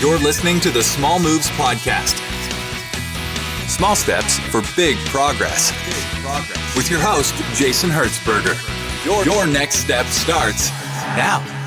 [0.00, 2.16] You're listening to the Small Moves Podcast.
[3.68, 5.72] Small steps for big progress.
[6.74, 8.56] With your host, Jason Hertzberger.
[9.04, 10.70] Your, next step starts
[11.18, 11.59] now.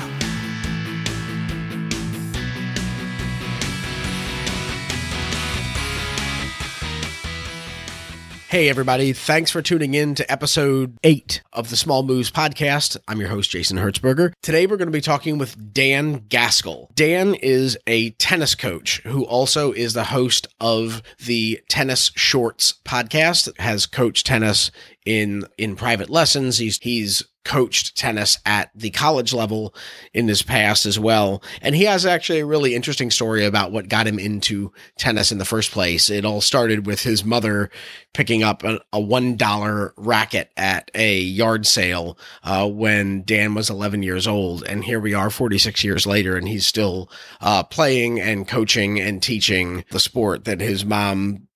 [8.54, 9.12] Hey, everybody.
[9.12, 12.96] Thanks for tuning in to episode eight of the Small Moves podcast.
[13.08, 14.32] I'm your host, Jason Hertzberger.
[14.42, 16.88] Today, we're going to be talking with Dan Gaskell.
[16.94, 23.58] Dan is a tennis coach who also is the host of the Tennis Shorts podcast,
[23.58, 24.70] has coached tennis
[25.04, 26.58] in in private lessons.
[26.58, 29.74] He's he's coached tennis at the college level
[30.14, 31.42] in his past as well.
[31.60, 35.38] And he has actually a really interesting story about what got him into tennis in
[35.38, 36.08] the first place.
[36.08, 37.70] It all started with his mother
[38.14, 44.02] picking up a, a $1 racket at a yard sale uh, when Dan was 11
[44.02, 44.64] years old.
[44.64, 49.22] And here we are 46 years later, and he's still uh, playing and coaching and
[49.22, 51.46] teaching the sport that his mom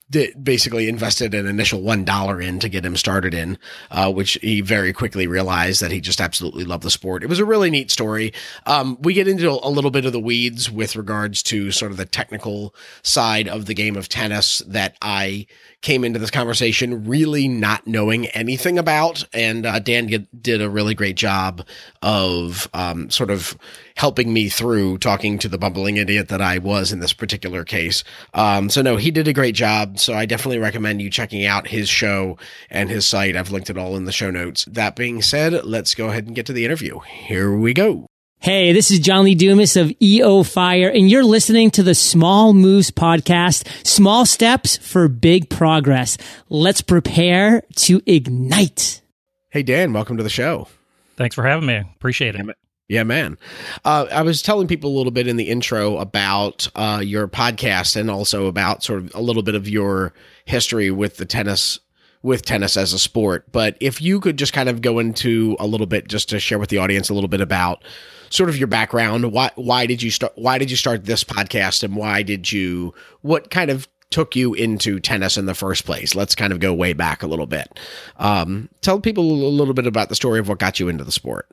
[0.43, 3.59] basically invested an initial one dollar in to get him started in,
[3.91, 7.23] uh, which he very quickly realized that he just absolutely loved the sport.
[7.23, 8.33] It was a really neat story.
[8.67, 11.99] Um, we get into a little bit of the weeds with regards to sort of
[11.99, 15.47] the technical side of the game of tennis that I
[15.81, 20.95] came into this conversation really not knowing anything about, and uh, Dan did a really
[20.95, 21.65] great job
[22.03, 23.57] of um, sort of
[23.95, 28.03] helping me through talking to the bumbling idiot that I was in this particular case.
[28.35, 29.99] Um, so no, he did a great job.
[29.99, 32.39] So I definitely recommend you checking out his show
[32.71, 33.37] and his site.
[33.37, 34.65] I've linked it all in the show notes.
[34.65, 37.01] That being said, let's go ahead and get to the interview.
[37.01, 38.07] Here we go.
[38.41, 42.53] Hey, this is John Lee Dumas of EO Fire, and you're listening to the Small
[42.53, 46.17] Moves podcast, small steps for big progress.
[46.49, 49.03] Let's prepare to ignite.
[49.51, 50.69] Hey, Dan, welcome to the show.
[51.17, 51.79] Thanks for having me.
[51.97, 52.47] Appreciate it.
[52.87, 53.39] Yeah, man.
[53.85, 57.97] Uh, I was telling people a little bit in the intro about uh, your podcast
[57.97, 60.15] and also about sort of a little bit of your
[60.45, 61.81] history with the tennis
[62.23, 63.51] with tennis as a sport.
[63.51, 66.59] But if you could just kind of go into a little bit, just to share
[66.59, 67.83] with the audience a little bit about
[68.31, 69.33] sort of your background.
[69.33, 70.33] Why why did you start?
[70.37, 72.95] Why did you start this podcast, and why did you?
[73.23, 76.15] What kind of took you into tennis in the first place?
[76.15, 77.79] Let's kind of go way back a little bit.
[78.17, 81.13] Um, tell people a little bit about the story of what got you into the
[81.13, 81.47] sport.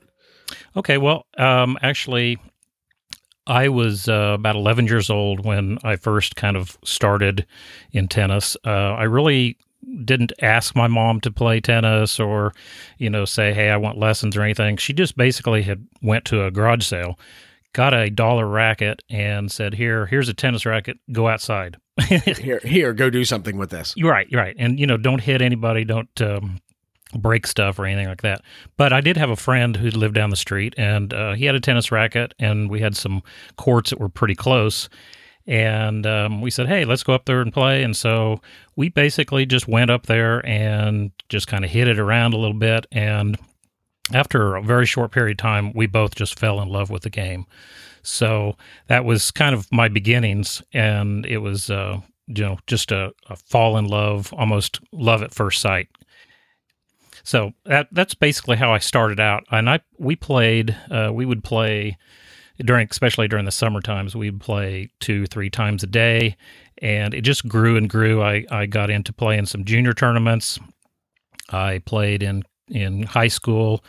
[0.77, 2.37] Okay, well, um, actually,
[3.47, 7.45] I was uh, about 11 years old when I first kind of started
[7.91, 8.57] in tennis.
[8.65, 9.57] Uh, I really
[10.03, 12.53] didn't ask my mom to play tennis or
[12.97, 14.77] you know say hey i want lessons or anything.
[14.77, 17.17] She just basically had went to a garage sale
[17.75, 20.97] got a dollar racket and said here here's a tennis racket.
[21.11, 21.77] Go outside.
[22.09, 23.93] Here here go do something with this.
[23.95, 24.55] You're right you're right.
[24.59, 26.59] And you know don't hit anybody don't um,
[27.13, 28.41] break stuff or anything like that.
[28.77, 31.55] But i did have a friend who lived down the street and uh, he had
[31.55, 33.21] a tennis racket and we had some
[33.57, 34.89] courts that were pretty close
[35.47, 37.83] and um, we said, hey, let's go up there and play.
[37.83, 38.41] And so
[38.75, 42.57] we basically just went up there and just kind of hit it around a little
[42.57, 42.87] bit.
[42.91, 43.37] And
[44.11, 47.09] after a very short period of time, we both just fell in love with the
[47.09, 47.45] game.
[48.01, 48.55] So
[48.87, 50.63] that was kind of my beginnings.
[50.73, 55.33] And it was, uh, you know, just a, a fall in love, almost love at
[55.33, 55.89] first sight.
[57.23, 59.45] So that that's basically how I started out.
[59.51, 61.97] And I we played, uh, we would play
[62.59, 66.35] during especially during the summer times we'd play two three times a day.
[66.81, 68.21] And it just grew and grew.
[68.21, 70.59] I i got into playing some junior tournaments.
[71.49, 73.83] I played in in high school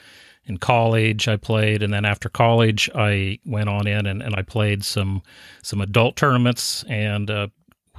[0.49, 4.43] in college i played and then after college i went on in and, and i
[4.43, 5.23] played some
[5.63, 7.49] some adult tournaments and uh,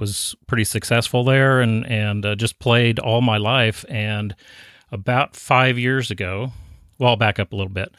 [0.00, 3.84] was pretty successful there and and uh, just played all my life.
[3.88, 4.34] And
[4.90, 6.52] about five years ago
[6.98, 7.92] well i'll back up a little bit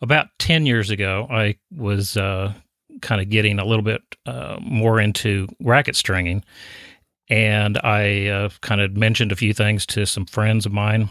[0.00, 2.52] about 10 years ago, I was uh,
[3.00, 6.44] kind of getting a little bit uh, more into racket stringing.
[7.28, 11.08] And I uh, kind of mentioned a few things to some friends of mine.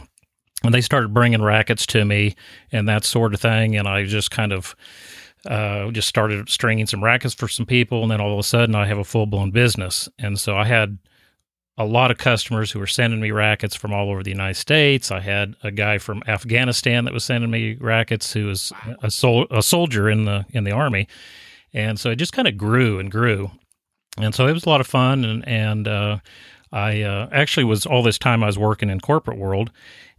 [0.64, 2.36] And they started bringing rackets to me
[2.72, 3.76] and that sort of thing.
[3.76, 4.76] And I just kind of
[5.46, 8.04] uh, just started stringing some rackets for some people.
[8.04, 10.08] And then all of a sudden, I have a full blown business.
[10.20, 10.98] And so I had
[11.78, 15.12] a lot of customers who were sending me rackets from all over the United States.
[15.12, 18.72] I had a guy from Afghanistan that was sending me rackets who was
[19.02, 21.08] a, sol- a soldier in the in the army,
[21.74, 23.50] and so it just kind of grew and grew,
[24.18, 25.26] and so it was a lot of fun.
[25.26, 26.20] And and uh,
[26.72, 29.72] I uh, actually was all this time I was working in corporate world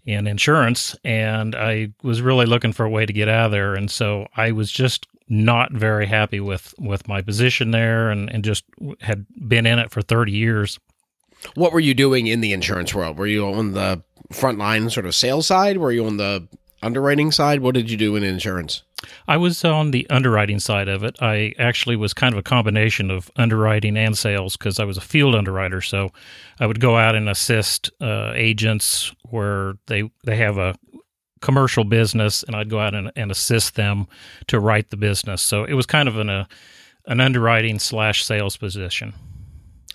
[0.05, 3.75] in insurance, and I was really looking for a way to get out of there,
[3.75, 8.43] and so I was just not very happy with with my position there, and and
[8.43, 8.65] just
[9.01, 10.81] had been in it for thirty years
[11.55, 13.19] what were you doing in the insurance world?
[13.19, 14.03] Were you on the
[14.33, 15.79] front line sort of sales side?
[15.79, 16.49] Were you on the
[16.83, 17.61] underwriting side?
[17.61, 18.83] What did you do in insurance?
[19.29, 21.17] I was on the underwriting side of it.
[21.21, 25.03] I actually was kind of a combination of underwriting and sales because I was a
[25.03, 25.81] field underwriter.
[25.81, 26.11] So
[26.61, 30.75] I would go out and assist uh, agents where they they have a
[31.41, 34.07] commercial business, and I'd go out and, and assist them
[34.47, 35.43] to write the business.
[35.43, 36.49] So it was kind of an a,
[37.07, 39.13] an underwriting slash sales position.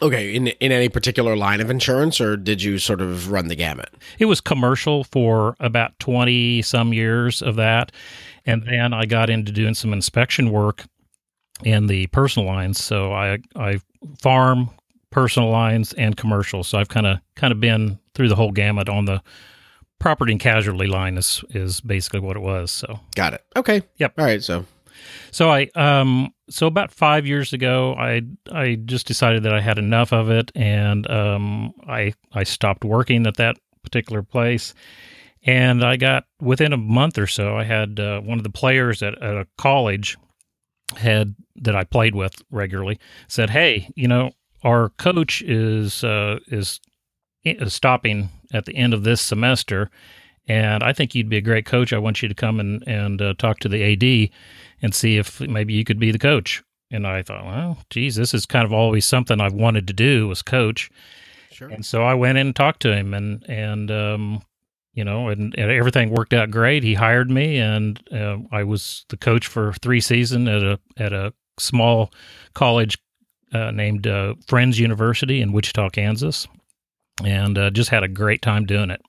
[0.02, 3.56] Okay, in in any particular line of insurance, or did you sort of run the
[3.56, 3.90] gamut?
[4.18, 7.92] It was commercial for about twenty some years of that,
[8.46, 10.86] and then I got into doing some inspection work
[11.64, 12.84] in the personal lines.
[12.84, 13.82] So I I
[14.20, 14.70] farm,
[15.10, 16.64] personal lines, and commercial.
[16.64, 19.22] So I've kind of kind of been through the whole gamut on the
[20.00, 22.72] property and casualty line is is basically what it was.
[22.72, 23.44] So got it.
[23.56, 23.82] Okay.
[23.98, 24.14] Yep.
[24.18, 24.42] All right.
[24.42, 24.66] So
[25.32, 29.78] so I um so about five years ago I I just decided that I had
[29.78, 34.74] enough of it and um I I stopped working at that particular place.
[35.44, 39.02] And I got within a month or so I had uh, one of the players
[39.02, 40.18] at, at a college
[40.98, 44.32] had that I played with regularly said hey you know
[44.64, 46.80] our coach is uh, is
[47.68, 49.90] stopping at the end of this semester
[50.50, 51.94] and I think you'd be a great coach.
[51.94, 54.32] I want you to come and and uh, talk to the AD
[54.82, 56.62] and see if maybe you could be the coach.
[56.92, 60.28] And I thought, well, geez, this is kind of always something I've wanted to do
[60.28, 60.90] was coach.
[61.52, 61.70] Sure.
[61.70, 64.42] And so I went in and talked to him, and and um,
[64.94, 66.84] you know, and, and, everything worked out great.
[66.84, 71.14] He hired me, and uh, I was the coach for three seasons at a at
[71.14, 72.12] a small
[72.56, 72.98] college
[73.54, 76.48] uh, named uh, Friends University in Wichita, Kansas,
[77.24, 79.02] and uh, just had a great time doing it.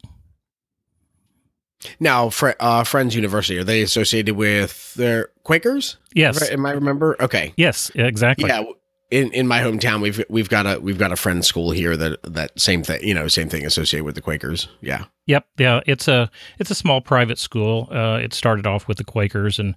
[1.98, 5.96] Now, Fr- uh, Friends University are they associated with their Quakers?
[6.14, 6.50] Yes.
[6.50, 7.16] Am I remember?
[7.20, 7.52] Okay.
[7.56, 8.48] Yes, exactly.
[8.48, 8.64] Yeah.
[9.10, 12.22] In in my hometown, we've we've got a we've got a friend school here that
[12.22, 14.68] that same thing you know same thing associated with the Quakers.
[14.82, 15.06] Yeah.
[15.26, 15.46] Yep.
[15.58, 15.80] Yeah.
[15.84, 16.30] It's a
[16.60, 17.88] it's a small private school.
[17.90, 19.74] Uh, it started off with the Quakers, and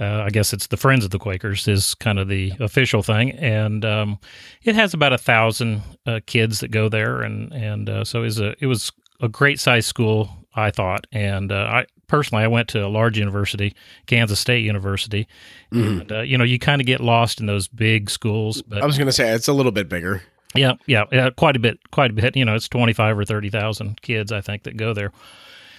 [0.00, 3.30] uh, I guess it's the Friends of the Quakers is kind of the official thing,
[3.32, 4.18] and um,
[4.64, 8.40] it has about a thousand uh, kids that go there, and and uh, so is
[8.40, 8.90] a it was
[9.20, 11.06] a great size school I thought.
[11.12, 13.74] And uh, I personally, I went to a large university,
[14.06, 15.28] Kansas State University,
[15.72, 16.00] mm-hmm.
[16.00, 18.62] and uh, you know, you kind of get lost in those big schools.
[18.62, 20.22] But I was going to say it's a little bit bigger.
[20.54, 22.34] Yeah, yeah, yeah, quite a bit, quite a bit.
[22.36, 25.12] You know, it's twenty five or thirty thousand kids, I think, that go there.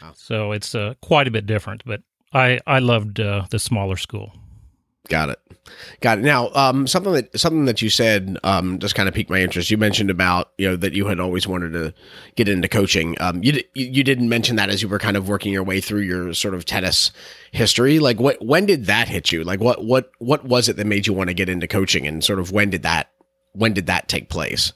[0.02, 0.12] Wow.
[0.16, 1.84] So it's uh, quite a bit different.
[1.86, 2.02] But
[2.34, 4.34] I I loved uh, the smaller school.
[5.08, 5.40] Got it.
[6.02, 6.22] Got it.
[6.22, 9.72] Now, um, something that something that you said um, just kind of piqued my interest.
[9.72, 11.94] You mentioned about you know that you had always wanted to
[12.36, 13.16] get into coaching.
[13.20, 16.02] Um, you you didn't mention that as you were kind of working your way through
[16.02, 17.12] your sort of tennis
[17.52, 18.00] history.
[18.00, 19.44] Like, what when did that hit you?
[19.44, 22.24] Like, what what what was it that made you want to get into coaching, and
[22.24, 23.12] sort of when did that
[23.54, 24.74] when did that take place?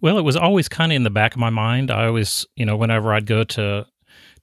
[0.00, 1.90] Well, it was always kind of in the back of my mind.
[1.92, 3.86] I always, you know, whenever I'd go to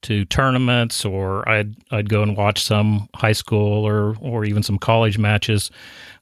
[0.03, 4.77] to tournaments or I'd I'd go and watch some high school or or even some
[4.77, 5.71] college matches.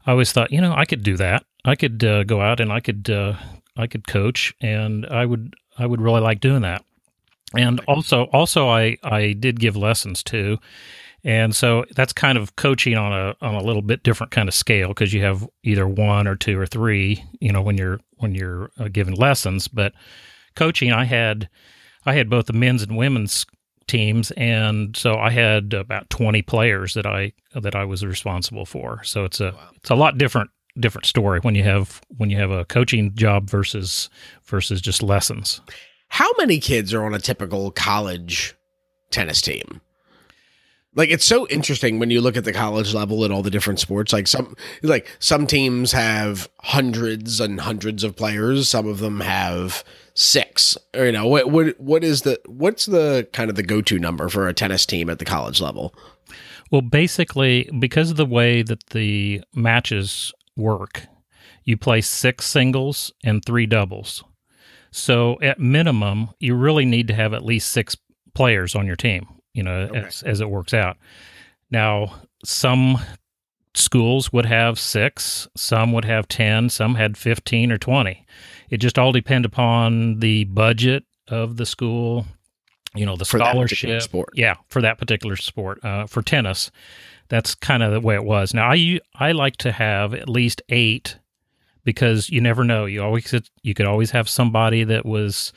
[0.05, 1.43] I always thought, you know, I could do that.
[1.65, 3.33] I could uh, go out and I could uh,
[3.75, 6.83] I could coach, and I would I would really like doing that.
[7.55, 10.57] And also also I I did give lessons too.
[11.23, 14.53] And so that's kind of coaching on a on a little bit different kind of
[14.55, 18.33] scale because you have either one or two or three, you know, when you're when
[18.33, 19.67] you're uh, giving lessons.
[19.67, 19.93] But
[20.55, 21.49] coaching, I had
[22.05, 23.45] I had both the men's and women's
[23.87, 29.03] teams, and so I had about twenty players that I that I was responsible for.
[29.03, 29.69] So it's a wow.
[29.75, 33.49] it's a lot different different story when you have when you have a coaching job
[33.49, 34.09] versus
[34.45, 35.61] versus just lessons.
[36.09, 38.55] How many kids are on a typical college
[39.11, 39.81] tennis team?
[40.97, 43.79] Like it's so interesting when you look at the college level and all the different
[43.79, 44.11] sports.
[44.11, 48.67] Like some like some teams have hundreds and hundreds of players.
[48.67, 49.83] Some of them have
[50.15, 50.75] six.
[50.95, 53.99] Or, you know what what what is the what's the kind of the go to
[53.99, 55.93] number for a tennis team at the college level?
[56.71, 61.03] Well, basically, because of the way that the matches work,
[61.63, 64.23] you play six singles and three doubles.
[64.89, 67.95] So at minimum, you really need to have at least six
[68.33, 69.99] players on your team you know, okay.
[70.01, 70.97] as, as it works out.
[71.71, 72.99] Now, some
[73.73, 78.23] schools would have six, some would have 10, some had 15 or 20.
[78.69, 82.25] It just all depend upon the budget of the school,
[82.93, 84.03] you know, the for scholarship.
[84.03, 84.29] sport.
[84.35, 85.83] Yeah, for that particular sport.
[85.83, 86.69] Uh, for tennis,
[87.27, 88.53] that's kind of the way it was.
[88.53, 91.17] Now, I, I like to have at least eight
[91.83, 92.85] because you never know.
[92.85, 93.33] You always
[93.63, 95.51] you could always have somebody that was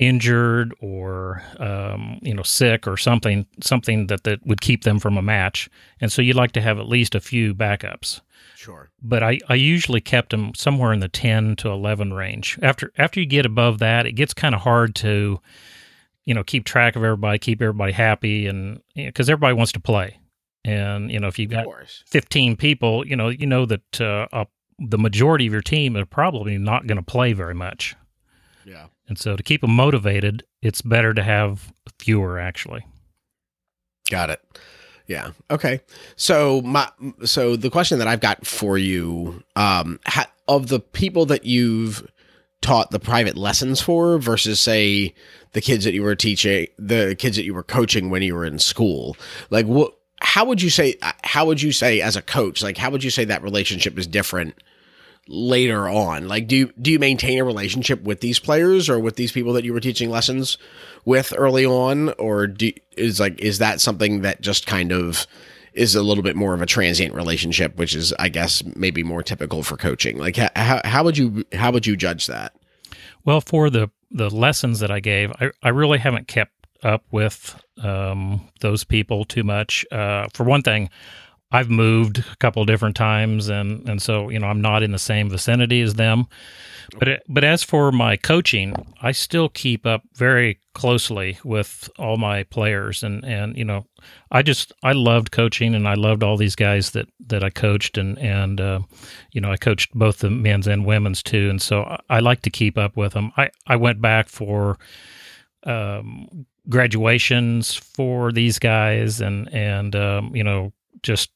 [0.00, 5.16] injured or um, you know sick or something something that that would keep them from
[5.16, 5.68] a match.
[6.00, 8.22] And so you'd like to have at least a few backups.
[8.56, 8.90] Sure.
[9.02, 12.58] But i i usually kept them somewhere in the 10 to 11 range.
[12.62, 15.38] After after you get above that it gets kind of hard to
[16.24, 19.72] you know keep track of everybody keep everybody happy and because you know, everybody wants
[19.72, 20.18] to play.
[20.64, 21.66] And you know, if you've got
[22.06, 24.44] 15 people, you know, you know that uh, uh,
[24.78, 27.96] the majority of your team are probably not going to play very much.
[28.66, 28.86] Yeah.
[29.10, 32.86] And so to keep them motivated, it's better to have fewer actually.
[34.08, 34.40] Got it.
[35.08, 35.32] Yeah.
[35.50, 35.80] Okay.
[36.14, 36.88] So my
[37.24, 42.08] so the question that I've got for you, um, ha, of the people that you've
[42.60, 45.12] taught the private lessons for versus say
[45.52, 48.44] the kids that you were teaching, the kids that you were coaching when you were
[48.44, 49.16] in school,
[49.50, 49.92] like what?
[50.22, 50.94] How would you say?
[51.24, 52.62] How would you say as a coach?
[52.62, 54.54] Like, how would you say that relationship is different
[55.28, 56.28] later on?
[56.28, 59.52] Like, do you do you maintain a relationship with these players or with these people
[59.54, 60.58] that you were teaching lessons
[61.04, 65.26] with early on, or do is like is that something that just kind of
[65.72, 69.22] is a little bit more of a transient relationship, which is, I guess, maybe more
[69.22, 70.18] typical for coaching.
[70.18, 72.54] Like, how how would you how would you judge that?
[73.24, 77.62] Well, for the the lessons that I gave, I, I really haven't kept up with
[77.82, 79.84] um, those people too much.
[79.92, 80.90] Uh, for one thing,
[81.52, 84.98] I've moved a couple different times, and and so you know I'm not in the
[84.98, 86.26] same vicinity as them.
[86.98, 92.44] But but as for my coaching, I still keep up very closely with all my
[92.44, 93.86] players, and and you know
[94.30, 97.98] I just I loved coaching, and I loved all these guys that that I coached,
[97.98, 98.80] and and uh,
[99.32, 102.42] you know I coached both the men's and women's too, and so I, I like
[102.42, 103.32] to keep up with them.
[103.36, 104.78] I I went back for
[105.64, 111.30] um, graduations for these guys, and and um, you know just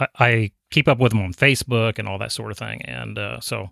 [0.00, 3.18] I, I keep up with them on Facebook and all that sort of thing, and
[3.18, 3.70] uh, so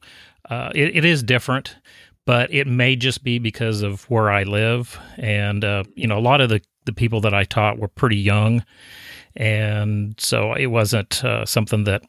[0.50, 1.76] uh, it, it is different.
[2.24, 6.20] But it may just be because of where I live, and uh, you know, a
[6.20, 8.64] lot of the the people that I taught were pretty young,
[9.34, 12.02] and so it wasn't uh, something that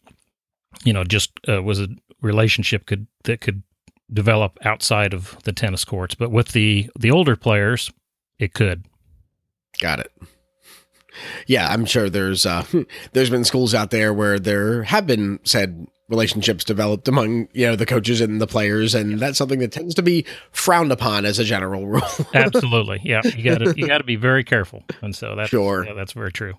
[0.84, 1.88] you know just uh, was a
[2.22, 3.64] relationship could that could
[4.12, 6.16] develop outside of the tennis courts.
[6.16, 7.92] But with the the older players,
[8.40, 8.86] it could.
[9.80, 10.12] Got it.
[11.48, 12.66] Yeah, I'm sure there's uh,
[13.14, 17.76] there's been schools out there where there have been said relationships developed among you know
[17.76, 21.38] the coaches and the players, and that's something that tends to be frowned upon as
[21.40, 22.02] a general rule.
[22.34, 23.22] Absolutely, yeah.
[23.24, 25.86] You got to you got to be very careful, and so that's Sure.
[25.86, 26.54] yeah, that's very true.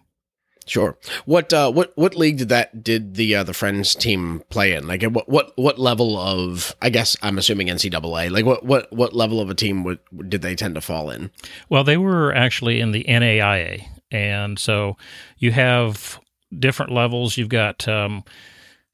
[0.67, 0.97] sure.
[1.25, 4.87] What uh, what what league did that did the uh, the friends team play in?
[4.87, 6.76] Like, what what what level of?
[6.81, 8.31] I guess I'm assuming NCAA.
[8.31, 9.99] Like, what what what level of a team would
[10.29, 11.33] did they tend to fall in?
[11.69, 14.97] Well, they were actually in the NAIA, and so
[15.38, 16.21] you have
[16.59, 17.37] different levels.
[17.37, 18.25] You've got um,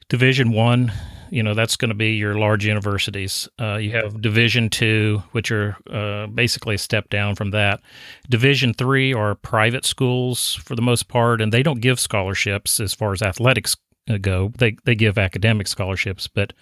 [0.09, 0.93] Division One.
[1.31, 3.49] You know that's going to be your large universities.
[3.61, 7.81] Uh, you have Division Two, which are uh, basically a step down from that.
[8.29, 12.95] Division Three are private schools for the most part, and they don't give scholarships as
[12.95, 13.77] far as athletics
[14.09, 14.53] uh, go.
[14.57, 16.53] They they give academic scholarships, but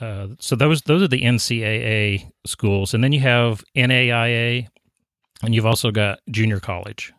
[0.00, 4.66] uh, so those those are the NCAA schools, and then you have NAIA,
[5.42, 7.12] and you've also got junior college,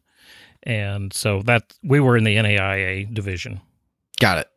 [0.65, 3.61] and so that we were in the NAIA division.
[4.19, 4.49] Got it.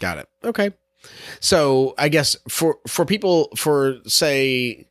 [0.00, 0.28] Got it.
[0.44, 0.72] Okay.
[1.40, 4.88] So I guess for for people for say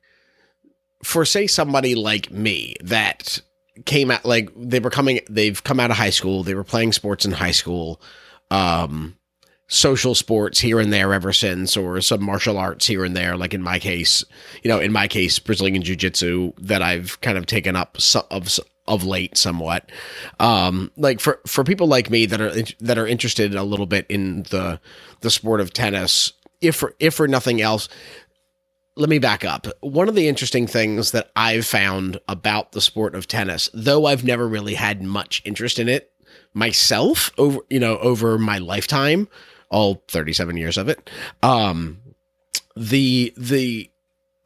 [1.04, 3.40] for say somebody like me that
[3.86, 6.94] came out like they were coming they've come out of high school, they were playing
[6.94, 8.02] sports in high school,
[8.52, 9.16] um
[9.72, 13.54] social sports here and there ever since or some martial arts here and there like
[13.54, 14.24] in my case,
[14.64, 18.60] you know, in my case Brazilian jiu-jitsu that I've kind of taken up so, of
[18.90, 19.90] of late somewhat.
[20.40, 24.06] Um like for for people like me that are that are interested a little bit
[24.10, 24.82] in the
[25.22, 27.88] the sport of tennis if for if for nothing else
[28.96, 29.66] let me back up.
[29.80, 34.26] One of the interesting things that i've found about the sport of tennis though i've
[34.26, 36.12] never really had much interest in it
[36.54, 39.28] myself over you know over my lifetime
[39.70, 41.10] all 37 years of it
[41.44, 42.00] um
[42.76, 43.90] the the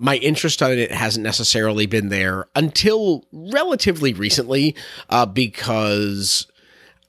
[0.03, 4.75] my interest in it hasn't necessarily been there until relatively recently
[5.10, 6.45] uh, because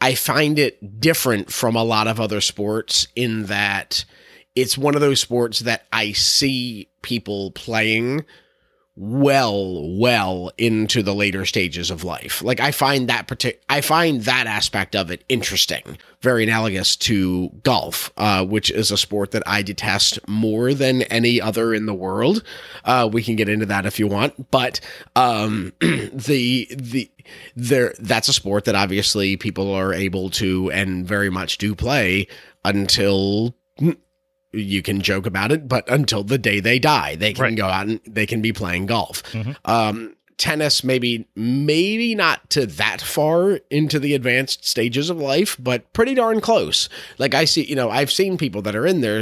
[0.00, 4.04] I find it different from a lot of other sports in that
[4.54, 8.24] it's one of those sports that I see people playing
[8.96, 12.42] well well into the later stages of life.
[12.42, 15.98] Like i find that partic- i find that aspect of it interesting.
[16.20, 21.40] Very analogous to golf uh, which is a sport that i detest more than any
[21.40, 22.42] other in the world.
[22.84, 24.80] Uh, we can get into that if you want but
[25.16, 27.10] um, the the
[27.56, 32.28] there that's a sport that obviously people are able to and very much do play
[32.64, 33.54] until
[34.56, 37.56] you can joke about it, but until the day they die, they can Right.
[37.56, 39.22] go out and they can be playing golf.
[39.32, 39.56] Mhm.
[39.64, 45.92] Um, tennis maybe maybe not to that far into the advanced stages of life but
[45.92, 49.20] pretty darn close like i see you know i've seen people that are in their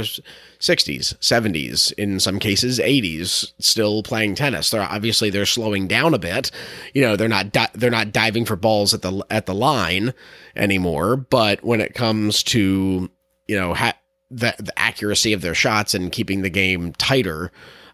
[0.59, 6.19] 60s 70s in some cases 80s still playing tennis they're obviously they're slowing down a
[6.19, 6.49] bit
[6.95, 10.15] you know they're not di- they're not diving for balls at the at the line
[10.55, 13.07] anymore but when it comes to
[13.47, 13.93] you know ha-
[14.33, 17.51] the, the accuracy of their shots and keeping the game tighter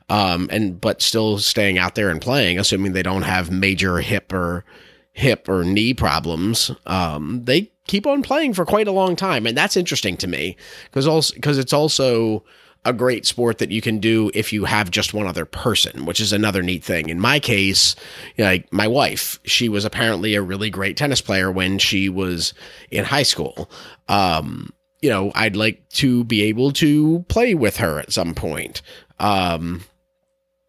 [0.09, 4.33] um, and but still staying out there and playing, assuming they don't have major hip
[4.33, 4.65] or
[5.13, 6.71] hip or knee problems.
[6.85, 10.57] Um, they keep on playing for quite a long time, and that's interesting to me
[10.85, 12.43] because also because it's also
[12.85, 16.21] a great sport that you can do if you have just one other person, which
[16.21, 17.09] is another neat thing.
[17.09, 17.95] In my case,
[18.37, 22.07] you know, like my wife, she was apparently a really great tennis player when she
[22.07, 22.53] was
[22.89, 23.69] in high school.
[24.07, 28.81] Um, you know, I'd like to be able to play with her at some point.
[29.19, 29.83] Um,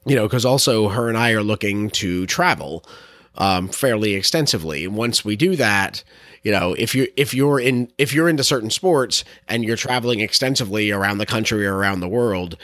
[0.06, 2.84] you know, because also her and I are looking to travel
[3.36, 4.86] um, fairly extensively.
[4.86, 6.02] Once we do that,
[6.42, 10.20] you know, if you if you're in if you're into certain sports and you're traveling
[10.20, 12.56] extensively around the country or around the world,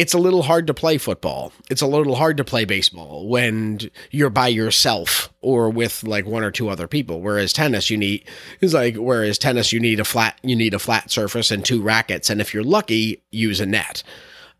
[0.00, 1.52] it's a little hard to play football.
[1.68, 6.42] It's a little hard to play baseball when you're by yourself or with like one
[6.42, 7.20] or two other people.
[7.20, 8.26] Whereas tennis, you need
[8.62, 11.82] is like whereas tennis, you need a flat you need a flat surface and two
[11.82, 14.02] rackets, and if you're lucky, use a net.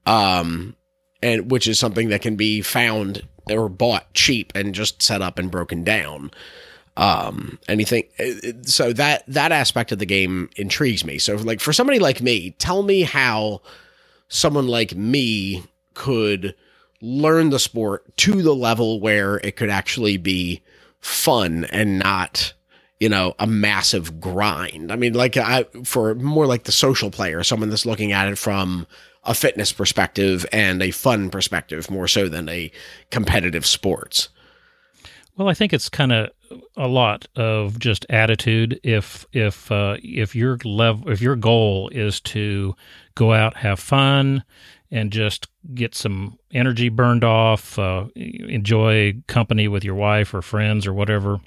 [0.05, 0.77] Um,
[1.23, 5.39] and which is something that can be found or bought cheap and just set up
[5.39, 6.33] and broken down.
[6.99, 8.03] Um, anything
[8.67, 11.17] so that that aspect of the game intrigues me.
[11.17, 13.63] So like for somebody like me, tell me how
[14.31, 16.55] someone like me could
[17.03, 20.63] learn the sport to the level where it could actually be
[21.01, 22.55] fun and not
[22.99, 27.43] you know a massive grind i mean like i for more like the social player
[27.43, 28.87] someone that's looking at it from
[29.25, 32.71] a fitness perspective and a fun perspective more so than a
[33.11, 34.29] competitive sports.
[35.37, 36.31] Well, I think it's kind of
[36.77, 38.81] a lot of just attitude.
[38.83, 42.75] If if uh, if your level, if your goal is to
[43.21, 44.43] go out, have fun,
[44.91, 50.87] and just get some energy burned off, uh, enjoy company with your wife or friends
[50.87, 51.39] or whatever,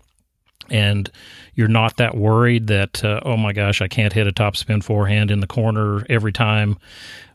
[0.70, 1.12] and
[1.56, 4.82] you're not that worried that uh, oh my gosh, I can't hit a top spin
[4.82, 6.78] forehand in the corner every time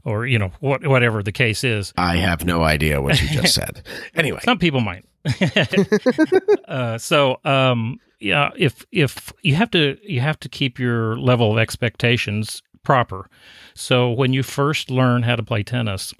[0.04, 1.92] or you know what, whatever the case is.
[1.96, 3.82] I have no idea what you just said.
[4.14, 5.04] Anyway, some people might.
[6.68, 11.52] uh, so um, yeah, if if you have to you have to keep your level
[11.52, 13.28] of expectations proper.
[13.78, 16.12] So when you first learn how to play tennis,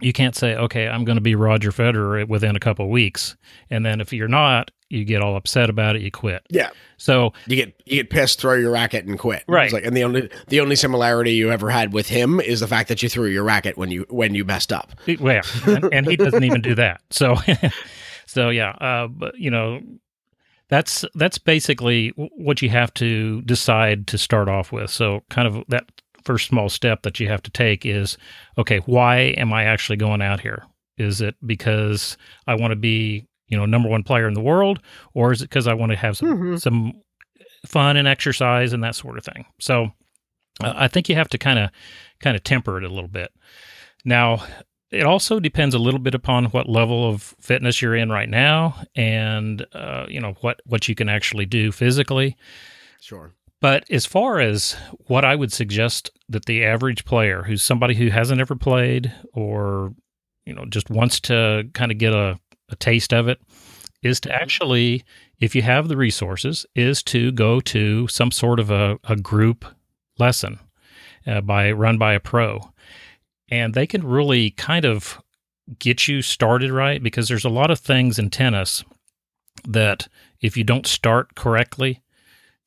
[0.00, 3.36] you can't say, okay, I'm going to be Roger Federer within a couple weeks,
[3.68, 6.46] and then if you're not, you get all upset about it, you quit.
[6.50, 6.70] Yeah.
[6.96, 9.42] So you get you get pissed, throw your racket, and quit.
[9.48, 9.72] Right.
[9.72, 12.88] like, and the only the only similarity you ever had with him is the fact
[12.90, 14.92] that you threw your racket when you when you messed up.
[15.20, 17.00] Well, and, and he doesn't even do that.
[17.10, 17.36] So,
[18.26, 18.70] so yeah.
[18.70, 19.80] Uh, but you know,
[20.68, 24.90] that's that's basically what you have to decide to start off with.
[24.90, 25.90] So, kind of that
[26.24, 28.16] first small step that you have to take is
[28.58, 30.64] okay, why am I actually going out here?
[30.96, 34.80] Is it because I want to be you know number one player in the world,
[35.14, 36.56] or is it because I want to have some mm-hmm.
[36.56, 36.92] some
[37.66, 39.44] fun and exercise and that sort of thing?
[39.60, 39.90] So
[40.62, 41.70] uh, I think you have to kind of
[42.20, 43.32] kind of temper it a little bit.
[44.04, 44.44] Now
[44.90, 48.76] it also depends a little bit upon what level of fitness you're in right now,
[48.94, 52.36] and uh, you know what what you can actually do physically.
[53.00, 53.32] Sure.
[53.64, 58.10] But as far as what I would suggest that the average player, who's somebody who
[58.10, 59.94] hasn't ever played or
[60.44, 63.40] you know just wants to kind of get a a taste of it
[64.02, 64.36] is to mm-hmm.
[64.42, 65.02] actually,
[65.40, 69.64] if you have the resources, is to go to some sort of a, a group
[70.18, 70.58] lesson
[71.26, 72.70] uh, by run by a pro,
[73.48, 75.22] and they can really kind of
[75.78, 78.84] get you started right because there's a lot of things in tennis
[79.66, 80.06] that
[80.42, 82.02] if you don't start correctly,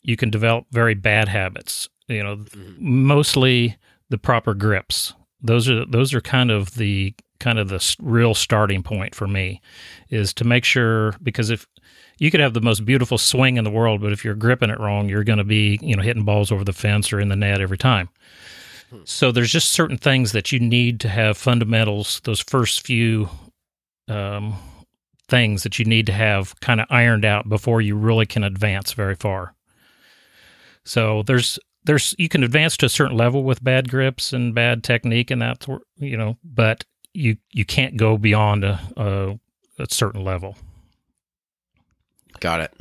[0.07, 1.87] you can develop very bad habits.
[2.07, 2.73] You know, mm-hmm.
[2.79, 3.77] mostly
[4.09, 5.13] the proper grips.
[5.41, 9.61] Those are those are kind of the kind of the real starting point for me
[10.09, 11.67] is to make sure because if
[12.17, 14.79] you could have the most beautiful swing in the world, but if you're gripping it
[14.79, 17.35] wrong, you're going to be you know hitting balls over the fence or in the
[17.35, 18.09] net every time.
[18.89, 19.01] Hmm.
[19.03, 22.21] So there's just certain things that you need to have fundamentals.
[22.23, 23.29] Those first few
[24.07, 24.55] um,
[25.27, 28.93] things that you need to have kind of ironed out before you really can advance
[28.93, 29.53] very far.
[30.87, 34.83] So there's there's you can advance to a certain level with bad grips and bad
[34.83, 35.65] technique and that
[35.97, 39.39] you know, but you you can't go beyond a, a,
[39.83, 40.55] a certain level.
[42.39, 42.73] Got it.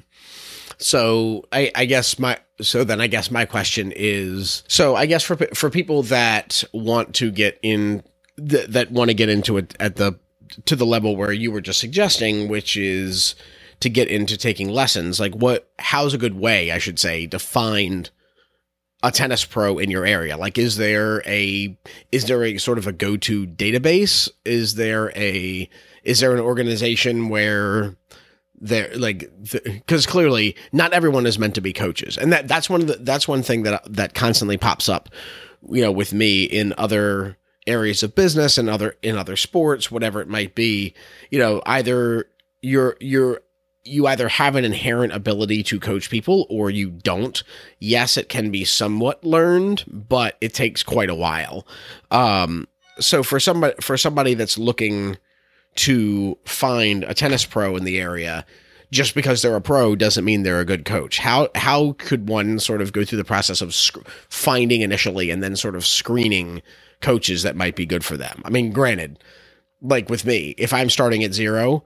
[0.78, 5.24] So I, I guess my so then I guess my question is so I guess
[5.24, 8.04] for for people that want to get in
[8.36, 10.18] th- that want to get into it at the
[10.66, 13.34] to the level where you were just suggesting, which is
[13.80, 15.20] to get into taking lessons.
[15.20, 15.70] Like, what?
[15.78, 18.10] How's a good way, I should say, to find
[19.02, 20.36] a tennis pro in your area?
[20.36, 21.76] Like, is there a
[22.12, 24.28] is there a sort of a go to database?
[24.44, 25.68] Is there a
[26.02, 27.96] is there an organization where
[28.58, 32.80] there like because clearly not everyone is meant to be coaches and that that's one
[32.80, 35.10] of the that's one thing that that constantly pops up
[35.68, 37.36] you know with me in other
[37.66, 40.94] areas of business and other in other sports whatever it might be
[41.30, 42.30] you know either
[42.62, 43.42] you're you're
[43.86, 47.42] you either have an inherent ability to coach people or you don't
[47.78, 51.66] yes it can be somewhat learned but it takes quite a while
[52.10, 52.66] um
[52.98, 55.16] so for somebody for somebody that's looking
[55.74, 58.44] to find a tennis pro in the area
[58.90, 61.18] just because they're a pro doesn't mean they're a good coach.
[61.18, 65.42] How how could one sort of go through the process of sc- finding initially and
[65.42, 66.62] then sort of screening
[67.00, 68.40] coaches that might be good for them?
[68.44, 69.18] I mean, granted,
[69.82, 71.84] like with me, if I'm starting at zero,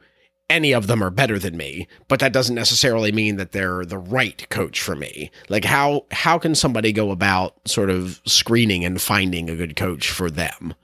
[0.50, 3.96] any of them are better than me, but that doesn't necessarily mean that they're the
[3.96, 5.30] right coach for me.
[5.48, 10.10] Like how how can somebody go about sort of screening and finding a good coach
[10.10, 10.74] for them?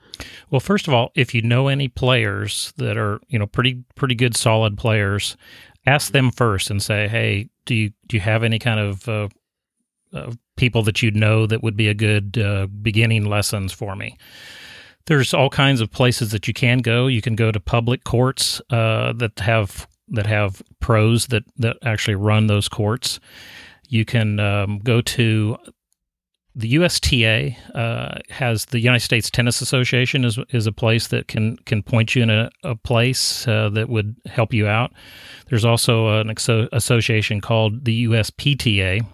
[0.51, 4.15] Well, first of all, if you know any players that are, you know, pretty pretty
[4.15, 5.37] good solid players,
[5.87, 9.29] ask them first and say, "Hey, do you do you have any kind of uh,
[10.13, 14.17] uh, people that you'd know that would be a good uh, beginning lessons for me?"
[15.07, 17.07] There's all kinds of places that you can go.
[17.07, 22.17] You can go to public courts uh, that have that have pros that that actually
[22.17, 23.21] run those courts.
[23.89, 25.57] You can um, go to
[26.57, 31.59] the USTA uh, has the United States Tennis Association is is a place that can
[31.67, 34.91] can point you in a, a place uh, that would help you out.
[35.51, 39.07] There's also an exo- association called the USPTA,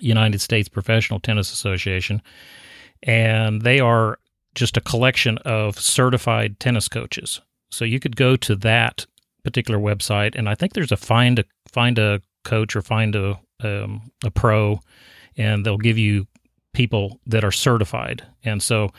[0.00, 2.20] United States Professional Tennis Association,
[3.02, 4.18] and they are
[4.56, 7.40] just a collection of certified tennis coaches.
[7.70, 9.06] So you could go to that
[9.44, 13.38] particular website, and I think there's a find a find a coach or find a
[13.62, 14.80] um, a pro,
[15.36, 16.26] and they'll give you
[16.72, 18.22] people that are certified.
[18.44, 18.90] And so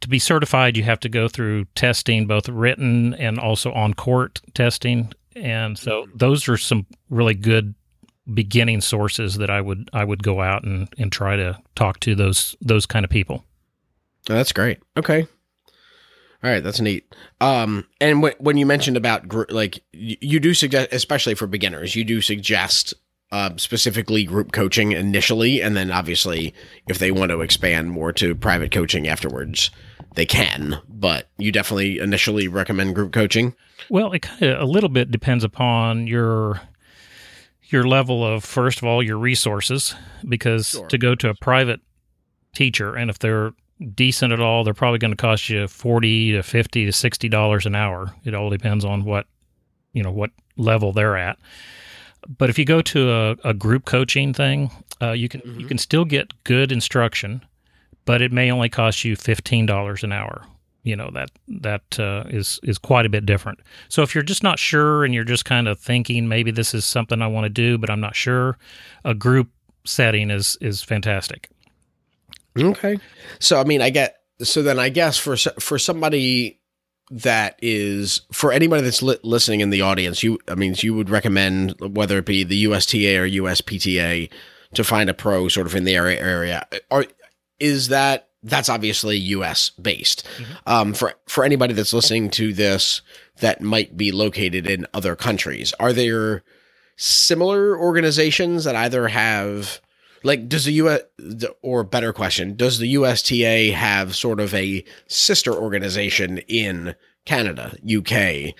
[0.00, 4.40] to be certified, you have to go through testing, both written and also on court
[4.54, 5.12] testing.
[5.34, 7.74] And so those are some really good
[8.32, 12.14] beginning sources that I would I would go out and, and try to talk to
[12.14, 13.44] those those kind of people.
[14.28, 14.78] Oh, that's great.
[14.96, 15.26] Okay.
[16.42, 17.12] All right, that's neat.
[17.40, 21.48] Um, and w- when you mentioned about gr- like you, you do suggest, especially for
[21.48, 22.94] beginners, you do suggest
[23.32, 26.54] uh, specifically group coaching initially, and then obviously
[26.86, 29.70] if they want to expand more to private coaching afterwards,
[30.14, 30.80] they can.
[30.88, 33.54] But you definitely initially recommend group coaching.
[33.90, 36.60] Well, it kind of a little bit depends upon your
[37.64, 39.94] your level of first of all your resources,
[40.26, 40.86] because sure.
[40.86, 41.80] to go to a private
[42.54, 43.52] teacher, and if they're
[43.94, 47.66] decent at all, they're probably going to cost you forty to fifty to sixty dollars
[47.66, 48.14] an hour.
[48.24, 49.26] It all depends on what
[49.92, 51.38] you know what level they're at
[52.26, 55.60] but if you go to a, a group coaching thing, uh, you can mm-hmm.
[55.60, 57.44] you can still get good instruction,
[58.04, 60.44] but it may only cost you fifteen dollars an hour.
[60.82, 63.60] You know that that uh, is is quite a bit different.
[63.88, 66.84] So if you're just not sure and you're just kind of thinking maybe this is
[66.84, 68.58] something I want to do, but I'm not sure,
[69.04, 69.48] a group
[69.84, 71.48] setting is is fantastic.
[72.58, 72.98] Okay,
[73.38, 76.60] so I mean, I get so then I guess for for somebody
[77.10, 81.08] that is for anybody that's li- listening in the audience you i mean you would
[81.08, 84.28] recommend whether it be the usta or uspta
[84.74, 86.66] to find a pro sort of in the area area.
[86.90, 87.06] Or
[87.58, 90.26] is that that's obviously us based.
[90.36, 90.52] Mm-hmm.
[90.66, 93.02] um, for for anybody that's listening to this
[93.40, 96.42] that might be located in other countries are there
[96.96, 99.80] similar organizations that either have
[100.22, 101.00] like does the US
[101.62, 108.54] or better question does the USTA have sort of a sister organization in Canada, UK,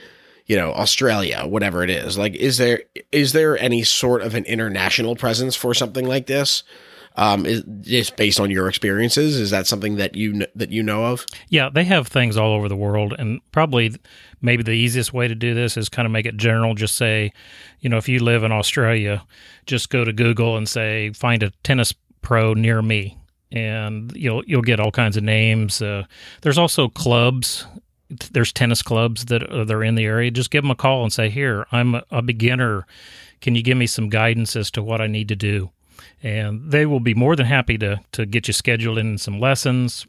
[0.47, 2.19] you know, Australia, whatever it is.
[2.19, 6.63] Like is there is there any sort of an international presence for something like this?
[7.19, 9.41] Um, is just based on your experiences?
[9.41, 11.27] Is that something that you that you know of?
[11.49, 13.97] Yeah, they have things all over the world, and probably
[14.41, 16.75] maybe the easiest way to do this is kind of make it general.
[16.75, 17.33] Just say,
[17.81, 19.25] you know, if you live in Australia,
[19.67, 23.19] just go to Google and say find a tennis pro near me,
[23.51, 25.83] and you'll you'll get all kinds of names.
[25.83, 26.05] Uh,
[26.43, 27.67] there's also clubs.
[28.31, 30.31] There's tennis clubs that are, that are in the area.
[30.31, 32.87] Just give them a call and say, "Here, I'm a beginner.
[33.41, 35.73] Can you give me some guidance as to what I need to do?"
[36.23, 40.07] And they will be more than happy to to get you scheduled in some lessons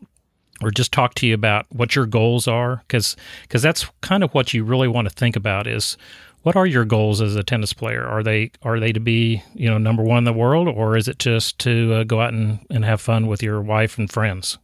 [0.62, 4.34] or just talk to you about what your goals are because because that's kind of
[4.34, 5.98] what you really want to think about is
[6.44, 8.06] what are your goals as a tennis player?
[8.06, 11.08] Are they are they to be you know number one in the world, or is
[11.08, 14.58] it just to uh, go out and, and have fun with your wife and friends?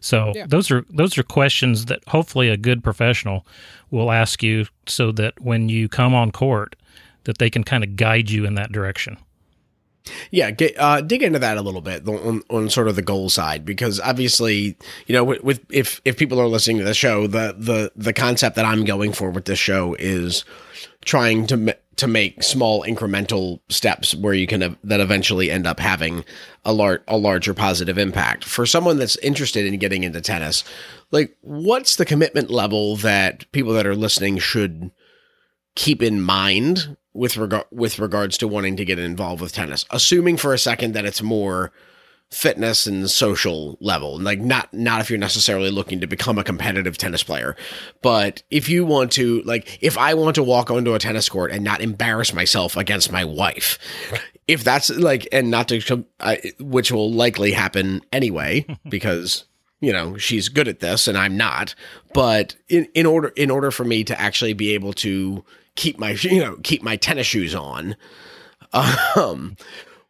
[0.00, 0.46] So yeah.
[0.46, 3.46] those are those are questions that hopefully a good professional
[3.90, 6.76] will ask you, so that when you come on court,
[7.24, 9.16] that they can kind of guide you in that direction.
[10.30, 13.28] Yeah, get, uh, dig into that a little bit on, on sort of the goal
[13.28, 17.26] side because obviously, you know, with, with if if people are listening to the show,
[17.26, 20.44] the the the concept that I'm going for with this show is
[21.04, 26.24] trying to to make small incremental steps where you can that eventually end up having
[26.64, 28.44] a lar- a larger positive impact.
[28.44, 30.62] For someone that's interested in getting into tennis,
[31.10, 34.90] like what's the commitment level that people that are listening should
[35.74, 39.84] keep in mind with regard with regards to wanting to get involved with tennis?
[39.90, 41.72] Assuming for a second that it's more
[42.30, 46.98] fitness and social level like not not if you're necessarily looking to become a competitive
[46.98, 47.54] tennis player
[48.02, 51.52] but if you want to like if i want to walk onto a tennis court
[51.52, 53.78] and not embarrass myself against my wife
[54.48, 59.44] if that's like and not to I, which will likely happen anyway because
[59.80, 61.76] you know she's good at this and i'm not
[62.12, 65.44] but in, in order in order for me to actually be able to
[65.76, 67.96] keep my you know keep my tennis shoes on.
[69.14, 69.56] Um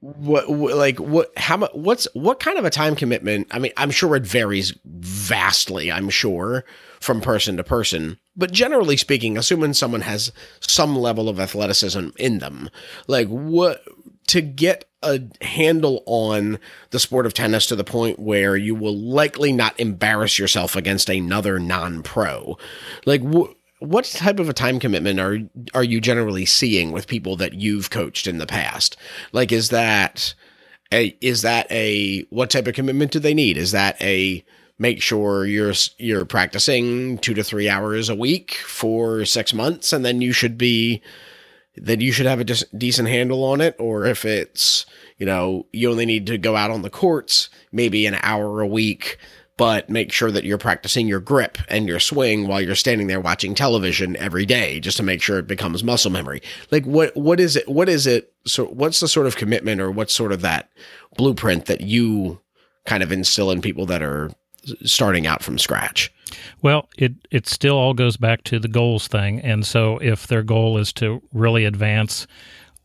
[0.00, 3.48] what, what, like what how much what's what kind of a time commitment?
[3.50, 6.64] I mean i'm sure it varies vastly i'm sure
[7.00, 8.18] from person to person.
[8.37, 12.70] But generally speaking assuming someone has some level of athleticism in them
[13.07, 13.83] like what
[14.29, 16.59] to get a handle on
[16.90, 21.09] the sport of tennis to the point where you will likely not embarrass yourself against
[21.09, 22.59] another non-pro
[23.05, 23.22] like
[23.79, 25.39] what type of a time commitment are
[25.75, 28.97] are you generally seeing with people that you've coached in the past?
[29.33, 30.35] Like, is that
[30.93, 33.57] a is that a what type of commitment do they need?
[33.57, 34.45] Is that a
[34.79, 40.05] make sure you're you're practicing two to three hours a week for six months, and
[40.05, 41.03] then you should be
[41.77, 44.87] then you should have a decent handle on it, or if it's
[45.19, 48.67] you know you only need to go out on the courts maybe an hour a
[48.67, 49.19] week
[49.57, 53.21] but make sure that you're practicing your grip and your swing while you're standing there
[53.21, 56.42] watching television every day just to make sure it becomes muscle memory.
[56.71, 59.90] Like what what is it what is it so what's the sort of commitment or
[59.90, 60.71] what's sort of that
[61.16, 62.40] blueprint that you
[62.85, 64.31] kind of instill in people that are
[64.85, 66.12] starting out from scratch?
[66.61, 69.40] Well, it it still all goes back to the goals thing.
[69.40, 72.27] And so if their goal is to really advance,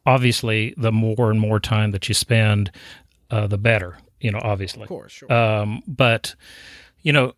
[0.06, 2.72] obviously the more and more time that you spend,
[3.30, 4.84] uh, the better you know, obviously.
[4.84, 5.32] Of course, sure.
[5.32, 6.36] Um, but,
[7.02, 7.34] you know,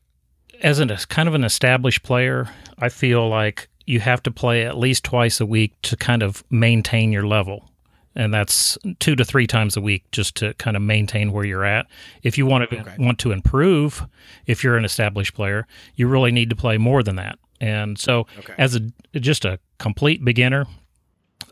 [0.61, 4.77] as a kind of an established player, I feel like you have to play at
[4.77, 7.69] least twice a week to kind of maintain your level.
[8.15, 11.65] And that's two to three times a week just to kind of maintain where you're
[11.65, 11.87] at.
[12.21, 12.95] If you want to okay.
[12.99, 14.05] want to improve,
[14.45, 15.65] if you're an established player,
[15.95, 17.39] you really need to play more than that.
[17.59, 18.53] And so, okay.
[18.57, 18.81] as a
[19.19, 20.67] just a complete beginner,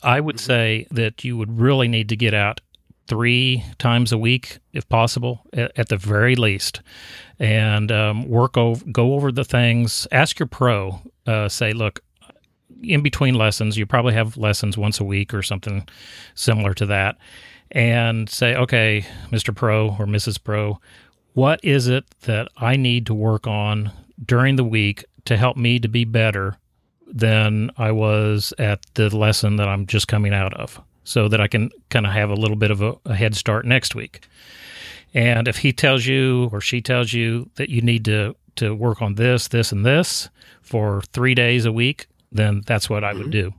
[0.04, 0.46] I would mm-hmm.
[0.46, 2.62] say that you would really need to get out
[3.08, 6.82] three times a week, if possible, at, the very least,
[7.40, 10.08] and um, work over, go over the things.
[10.12, 11.02] Ask your pro.
[11.26, 12.02] Uh, say, look,
[12.82, 15.88] in between lessons, you probably have lessons once a week or something
[16.36, 17.18] similar to that,
[17.72, 20.42] and say, okay, Mister Pro or Mrs.
[20.42, 20.80] Pro,
[21.34, 23.92] what is it that I need to work on
[24.24, 26.58] during the week to help me to be better
[27.08, 30.82] than I was at the lesson that I'm just coming out of?
[31.04, 33.66] So that I can kind of have a little bit of a, a, head start
[33.66, 34.28] next week.
[35.14, 39.02] And if he tells you or she tells you that you need to to work
[39.02, 40.30] on this, this, and this
[40.62, 43.32] for three days a week, then that's what I would mm-hmm.
[43.32, 43.54] do.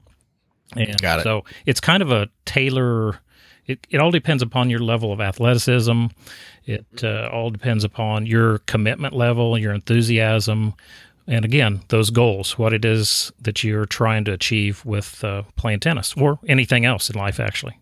[0.76, 1.22] And Got it.
[1.22, 3.18] So it's kind of a tailor.
[3.66, 6.06] It, it all depends upon your level of athleticism.
[6.64, 10.74] It uh, all depends upon your commitment level, your enthusiasm,
[11.26, 15.80] and again, those goals, what it is that you're trying to achieve with uh, playing
[15.80, 17.78] tennis or anything else in life, actually.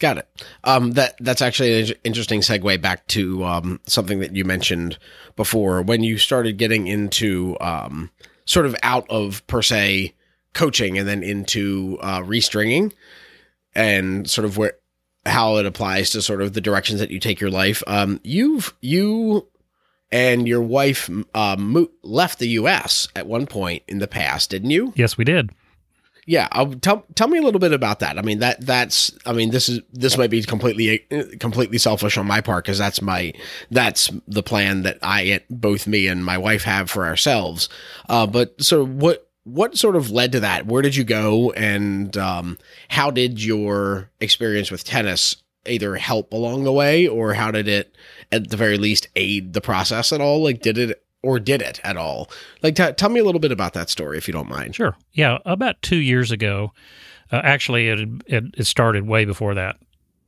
[0.00, 0.28] Got it.
[0.62, 4.96] Um, that that's actually an interesting segue back to um, something that you mentioned
[5.34, 8.10] before when you started getting into um,
[8.44, 10.14] sort of out of per se
[10.54, 12.92] coaching and then into uh, restringing
[13.74, 14.74] and sort of where
[15.26, 17.82] how it applies to sort of the directions that you take your life.
[17.88, 19.48] Um, you've you
[20.10, 23.08] and your wife uh, mo- left the U.S.
[23.14, 24.92] at one point in the past, didn't you?
[24.96, 25.50] Yes, we did.
[26.28, 28.18] Yeah, I'll, tell tell me a little bit about that.
[28.18, 30.98] I mean that that's I mean this is this might be completely
[31.40, 33.32] completely selfish on my part because that's my
[33.70, 37.70] that's the plan that I both me and my wife have for ourselves.
[38.10, 40.66] Uh, but so what what sort of led to that?
[40.66, 46.64] Where did you go, and um, how did your experience with tennis either help along
[46.64, 47.96] the way, or how did it
[48.32, 50.42] at the very least aid the process at all?
[50.42, 52.30] Like, did it or did it at all?
[52.62, 54.76] Like, t- tell me a little bit about that story, if you don't mind.
[54.76, 54.96] Sure.
[55.12, 56.72] Yeah, about two years ago,
[57.32, 59.76] uh, actually, it, it it started way before that.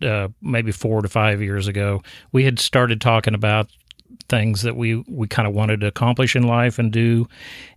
[0.02, 3.70] Uh, maybe four to five years ago, we had started talking about
[4.28, 7.28] things that we we kind of wanted to accomplish in life and do,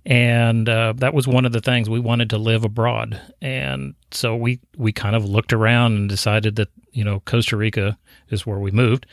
[0.06, 3.20] and uh, that was one of the things we wanted to live abroad.
[3.42, 7.97] And so we we kind of looked around and decided that you know Costa Rica
[8.29, 9.06] is where we moved.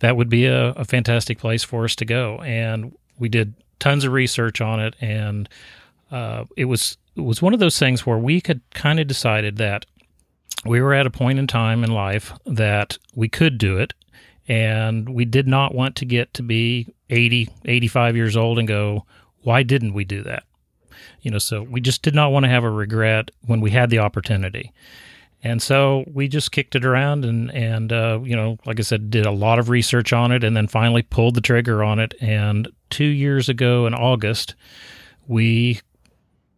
[0.00, 4.04] That would be a, a fantastic place for us to go, and we did tons
[4.04, 5.48] of research on it, and
[6.10, 9.56] uh, it was it was one of those things where we could kind of decided
[9.56, 9.86] that
[10.64, 13.94] we were at a point in time in life that we could do it.
[14.48, 19.06] And we did not want to get to be 80 85 years old and go
[19.42, 20.44] why didn't we do that?
[21.22, 23.90] You know so we just did not want to have a regret when we had
[23.90, 24.72] the opportunity
[25.42, 29.10] and so we just kicked it around and and uh, you know like i said
[29.10, 32.14] did a lot of research on it and then finally pulled the trigger on it
[32.20, 34.54] and two years ago in august
[35.26, 35.80] we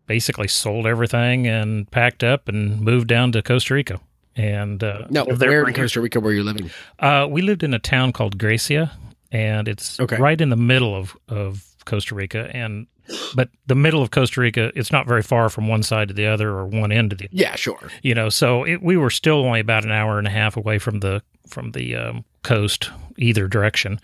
[0.07, 4.01] basically sold everything and packed up and moved down to costa rica
[4.37, 5.73] and uh, No, where in.
[5.75, 6.69] Costa Rica were you living?
[6.99, 8.91] Uh, we lived in a town called Grecia,
[9.31, 10.17] and it's Okay.
[10.17, 12.51] right in the middle of, of Costa Rica.
[12.53, 12.89] And
[13.35, 16.27] but the middle of Costa Rica, it's not very far from one side to the
[16.27, 17.35] other or one end to the other.
[17.37, 17.91] Yeah, sure.
[18.03, 18.29] you know.
[18.29, 21.23] So it, we were still only about an hour and a half away from the
[21.47, 24.01] from the um, coast either direction.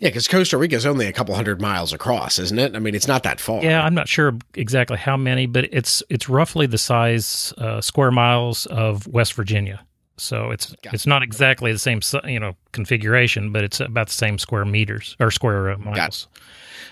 [0.00, 2.76] Yeah, because Costa Rica is only a couple hundred miles across, isn't it?
[2.76, 3.62] I mean, it's not that far.
[3.64, 8.12] Yeah, I'm not sure exactly how many, but it's it's roughly the size uh, square
[8.12, 9.84] miles of West Virginia.
[10.16, 14.38] So it's it's not exactly the same you know configuration, but it's about the same
[14.38, 16.28] square meters or square uh, miles.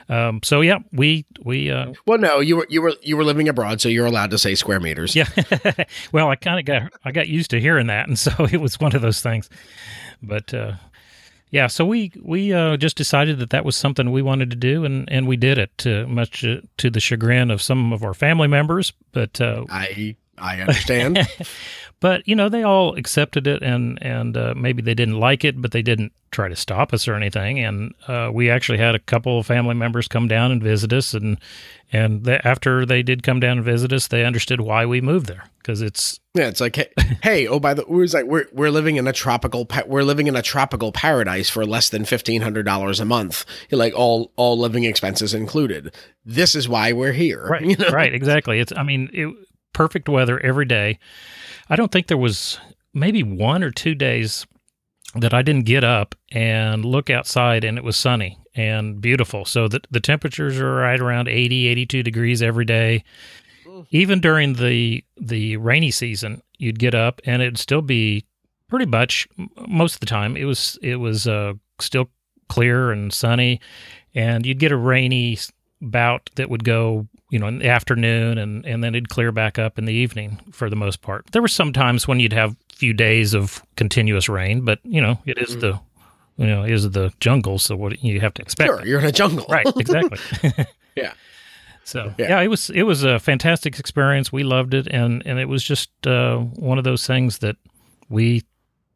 [0.09, 3.49] Um, so yeah, we we uh, Well, no, you were you were you were living
[3.49, 5.17] abroad, so you're allowed to say square meters.
[5.17, 5.29] yeah.
[6.13, 8.79] well, I kind of got I got used to hearing that, and so it was
[8.79, 9.51] one of those things.
[10.23, 10.75] But uh,
[11.51, 14.85] yeah, so we we uh, just decided that that was something we wanted to do,
[14.85, 15.77] and and we did it.
[15.79, 20.17] To, much uh, to the chagrin of some of our family members, but uh, I
[20.39, 21.27] I understand.
[22.01, 25.61] but you know they all accepted it, and and uh, maybe they didn't like it,
[25.61, 27.59] but they didn't try to stop us or anything.
[27.59, 31.15] And uh, we actually had a couple of family members come down and visit us,
[31.15, 31.39] and
[31.93, 35.27] and the, after they did come down and visit us, they understood why we moved
[35.27, 36.91] there because it's yeah, it's like hey,
[37.23, 40.03] hey, oh by the it was like we're we're living in a tropical pa- we're
[40.03, 44.33] living in a tropical paradise for less than fifteen hundred dollars a month, like all
[44.37, 45.95] all living expenses included.
[46.25, 47.47] This is why we're here.
[47.47, 47.89] right you know?
[47.89, 49.35] right exactly it's i mean it,
[49.77, 50.99] perfect weather every day.
[51.69, 52.59] I don't think there was
[52.95, 54.47] maybe one or two days
[55.15, 59.45] that i didn't get up and look outside and it was sunny and beautiful.
[59.45, 63.05] So the, the temperatures are right around 80 82 degrees every day.
[63.91, 68.25] Even during the the rainy season you'd get up and it'd still be
[68.69, 69.29] pretty much
[69.69, 72.09] most of the time it was it was uh, still
[72.49, 73.61] clear and sunny.
[74.15, 75.39] And you'd get a rainy
[75.83, 79.59] bout that would go you know in the afternoon and and then it'd clear back
[79.59, 82.53] up in the evening for the most part there were some times when you'd have
[82.53, 85.79] a few days of continuous rain but you know it is the
[86.37, 89.07] you know it is the jungle so what you have to expect Sure, you're in
[89.07, 89.45] a jungle.
[89.49, 90.19] right exactly
[90.97, 91.13] Yeah.
[91.85, 92.29] so Yeah.
[92.29, 92.41] yeah.
[92.43, 95.91] it was it was a fantastic experience we loved it and and it was just
[96.07, 97.57] uh, one of those things that
[98.09, 98.43] we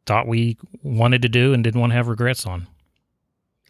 [0.05, 2.67] thought we wanted to do and didn't want to have regrets on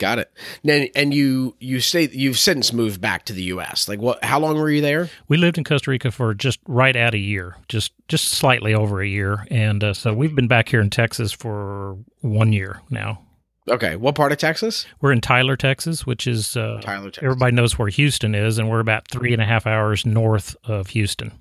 [0.02, 0.34] Got it.
[0.68, 3.88] And, and you you say you've since moved back to the U.S.
[3.88, 4.24] Like what?
[4.26, 5.12] How long were you there?
[5.28, 9.00] we lived in costa rica for just right at a year just just slightly over
[9.00, 13.22] a year and uh, so we've been back here in texas for one year now
[13.70, 14.88] Okay, what part of Texas?
[15.02, 17.24] we're in tyler texas which is uh, Tyler, Texas.
[17.24, 20.88] everybody knows where houston is and we're about three and a half hours north of
[20.88, 21.32] houston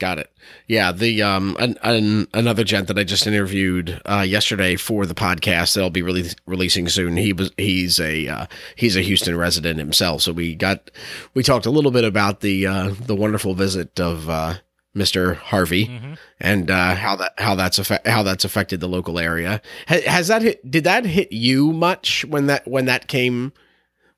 [0.00, 0.32] Got it.
[0.66, 5.14] Yeah, the um an, an, another gent that I just interviewed uh, yesterday for the
[5.14, 7.18] podcast that'll be rele- releasing soon.
[7.18, 10.90] He was he's a uh, he's a Houston resident himself, so we got
[11.34, 14.54] we talked a little bit about the uh, the wonderful visit of uh,
[14.96, 15.36] Mr.
[15.36, 16.00] Harvey
[16.40, 19.60] and uh, how that how that's affect, how that's affected the local area.
[19.86, 20.68] Ha- has that hit?
[20.68, 23.52] Did that hit you much when that when that came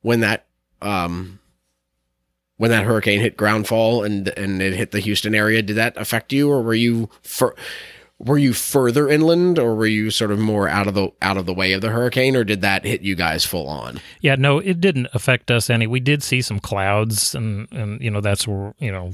[0.02, 0.46] when that
[0.80, 1.40] um
[2.62, 6.32] when that hurricane hit groundfall and and it hit the Houston area, did that affect
[6.32, 7.56] you, or were you for
[8.20, 11.44] were you further inland, or were you sort of more out of the out of
[11.44, 13.98] the way of the hurricane, or did that hit you guys full on?
[14.20, 15.88] Yeah, no, it didn't affect us any.
[15.88, 19.12] We did see some clouds, and and you know that's where you know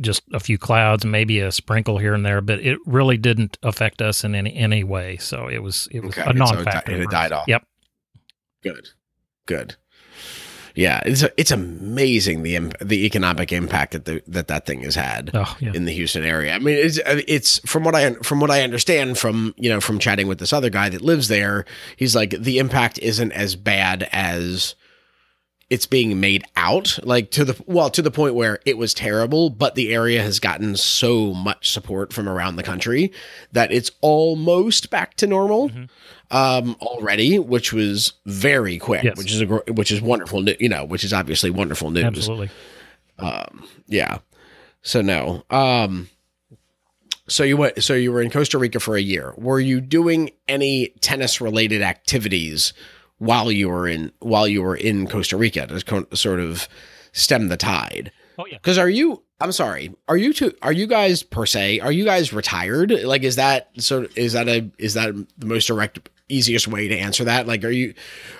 [0.00, 4.00] just a few clouds, maybe a sprinkle here and there, but it really didn't affect
[4.00, 5.18] us in any any way.
[5.18, 6.92] So it was it was Okay, a so it non-factor.
[6.92, 7.46] it had died off.
[7.46, 7.62] Yep.
[8.62, 8.88] Good,
[9.44, 9.76] good.
[10.74, 15.30] Yeah, it's it's amazing the the economic impact that the, that that thing has had.
[15.34, 15.72] Oh yeah.
[15.74, 16.54] in the Houston area.
[16.54, 19.80] I mean, it's uh, it's from what I from what I understand from you know
[19.80, 21.64] from chatting with this other guy that lives there.
[21.96, 24.74] He's like the impact isn't as bad as
[25.70, 29.48] it's being made out like to the well to the point where it was terrible
[29.50, 33.12] but the area has gotten so much support from around the country
[33.52, 36.36] that it's almost back to normal Mm-hmm.
[36.36, 39.16] um already which was very quick Yes.
[39.16, 42.50] which is a which is wonderful you know which is obviously wonderful news Absolutely.
[43.86, 44.18] yeah
[44.82, 46.08] so no um
[47.28, 50.30] so you went so you were in Costa Rica for a year were you doing
[50.48, 52.72] any tennis related activities
[53.20, 56.68] while you were in while you were in Costa Rica to co- sort of
[57.12, 58.10] stem the tide.
[58.38, 58.56] Oh yeah.
[58.56, 62.04] because are you I'm sorry are you two are you guys per se are you
[62.04, 62.90] guys retired?
[62.90, 66.96] Like is that so is that a is that the most direct easiest way to
[66.96, 67.46] answer that?
[67.46, 67.94] Like are you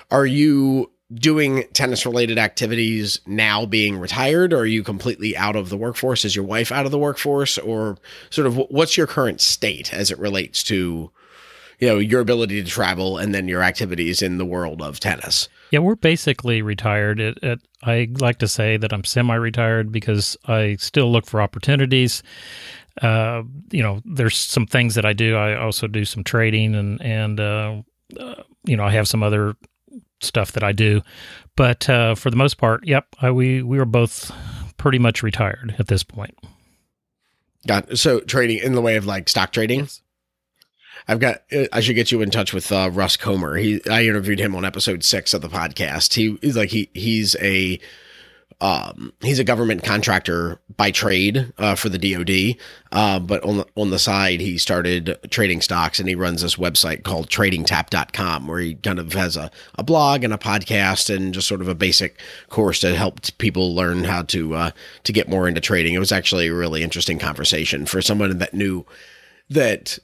[0.09, 4.51] are you doing tennis related activities now being retired?
[4.53, 6.25] Or are you completely out of the workforce?
[6.25, 7.59] Is your wife out of the workforce?
[7.59, 7.97] Or
[8.31, 11.11] sort of what's your current state as it relates to
[11.81, 15.49] you know your ability to travel and then your activities in the world of tennis
[15.71, 17.19] Yeah, we're basically retired.
[17.19, 22.23] It, it, I like to say that I'm semi-retired because I still look for opportunities.
[23.01, 25.35] Uh, you know, there's some things that I do.
[25.35, 27.81] I also do some trading, and and uh,
[28.19, 29.55] uh, you know, I have some other
[30.19, 31.01] stuff that I do.
[31.55, 34.31] But uh, for the most part, yep, I, we we are both
[34.77, 36.37] pretty much retired at this point.
[37.65, 39.87] got so trading in the way of like stock trading
[41.07, 41.41] I've got.
[41.71, 43.55] I should get you in touch with uh, Russ Comer.
[43.55, 43.81] He.
[43.89, 46.13] I interviewed him on episode six of the podcast.
[46.13, 46.89] He is like he.
[46.93, 47.79] He's a.
[48.59, 53.65] Um, he's a government contractor by trade uh, for the DoD, uh, but on the
[53.75, 58.59] on the side he started trading stocks and he runs this website called TradingTap.com where
[58.59, 59.49] he kind of has a,
[59.79, 63.73] a blog and a podcast and just sort of a basic course to help people
[63.73, 64.71] learn how to uh,
[65.05, 65.95] to get more into trading.
[65.95, 68.85] It was actually a really interesting conversation for someone that knew
[69.49, 69.97] that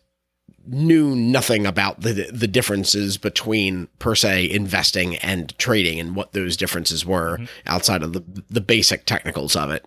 [0.67, 6.57] knew nothing about the the differences between per se investing and trading and what those
[6.57, 9.85] differences were outside of the the basic technicals of it.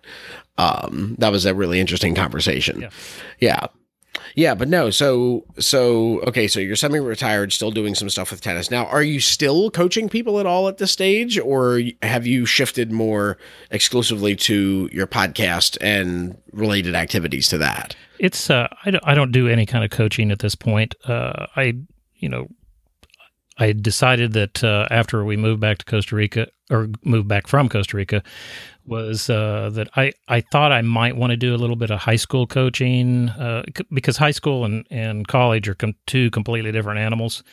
[0.57, 2.81] Um, that was a really interesting conversation.
[2.81, 2.89] Yeah.
[3.39, 3.67] yeah.
[4.35, 4.89] Yeah, but no.
[4.91, 6.47] So, so okay.
[6.47, 8.69] So you're semi-retired, still doing some stuff with tennis.
[8.69, 12.91] Now, are you still coaching people at all at this stage, or have you shifted
[12.91, 13.37] more
[13.71, 17.95] exclusively to your podcast and related activities to that?
[18.21, 20.93] It's uh, I don't, I don't do any kind of coaching at this point.
[21.03, 21.73] Uh, I
[22.13, 22.47] you know
[23.57, 27.67] I decided that uh, after we moved back to Costa Rica or moved back from
[27.67, 28.21] Costa Rica
[28.85, 31.99] was uh, that I, I thought I might want to do a little bit of
[31.99, 36.71] high school coaching uh, c- because high school and, and college are com- two completely
[36.71, 37.43] different animals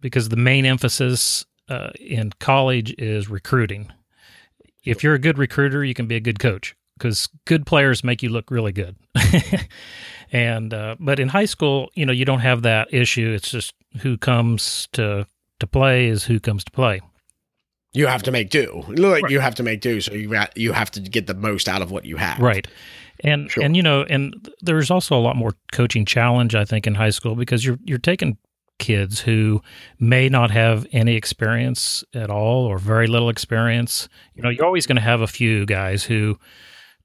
[0.00, 3.92] because the main emphasis uh, in college is recruiting.
[4.84, 8.22] If you're a good recruiter, you can be a good coach because good players make
[8.22, 8.96] you look really good.
[10.32, 13.32] and uh, but in high school, you know, you don't have that issue.
[13.34, 15.26] It's just who comes to
[15.60, 17.00] to play is who comes to play.
[17.94, 18.84] You have to make do.
[18.88, 20.00] Like you have to make do.
[20.00, 22.38] So you you have to get the most out of what you have.
[22.38, 22.66] Right.
[23.20, 23.64] And Sure.
[23.64, 27.10] and you know, and there's also a lot more coaching challenge I think in high
[27.10, 28.36] school because you're you're taking
[28.78, 29.60] kids who
[29.98, 34.08] may not have any experience at all or very little experience.
[34.34, 36.38] You know, you're always going to have a few guys who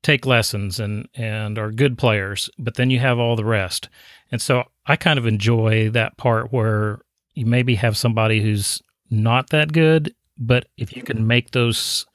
[0.04, 3.90] take lessons and and are good players, but then you have all the rest.
[4.32, 7.02] And so I kind of enjoy that part where
[7.34, 12.06] you maybe have somebody who's not that good, but if you can make those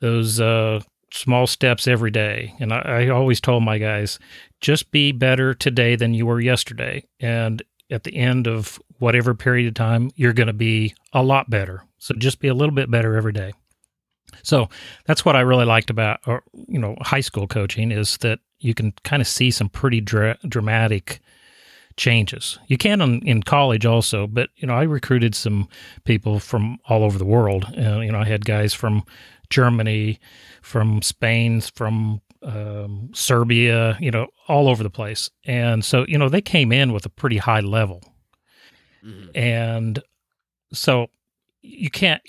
[0.00, 0.80] those uh
[1.14, 2.54] small steps every day.
[2.58, 4.18] And I, I always told my guys,
[4.60, 7.04] just be better today than you were yesterday.
[7.20, 11.50] And at the end of whatever period of time, you're going to be a lot
[11.50, 11.84] better.
[11.98, 13.52] So just be a little bit better every day.
[14.42, 14.68] So
[15.06, 18.74] that's what I really liked about, or, you know, high school coaching is that you
[18.74, 21.20] can kind of see some pretty dra- dramatic
[21.96, 22.58] changes.
[22.68, 25.68] You can in, in college also, but you know, I recruited some
[26.04, 27.66] people from all over the world.
[27.76, 29.04] Uh, you know, I had guys from
[29.50, 30.18] Germany,
[30.62, 35.30] from Spain, from um, Serbia, you know, all over the place.
[35.44, 38.02] And so, you know, they came in with a pretty high level.
[39.04, 39.30] Mhm.
[39.36, 40.02] And
[40.72, 41.08] so
[41.60, 42.22] you can't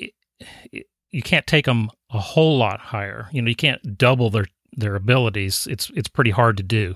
[1.14, 3.30] you can't take them a whole lot higher.
[3.32, 5.68] You know, you can't double their their abilities.
[5.70, 6.96] It's it's pretty hard to do.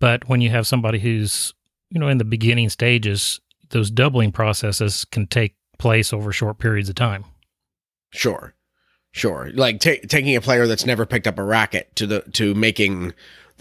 [0.00, 1.52] But when you have somebody who's,
[1.90, 3.40] you know, in the beginning stages,
[3.70, 7.24] those doubling processes can take place over short periods of time.
[8.10, 8.54] Sure.
[9.10, 9.50] Sure.
[9.52, 13.12] Like ta taking a player that's never picked up a racket to the to making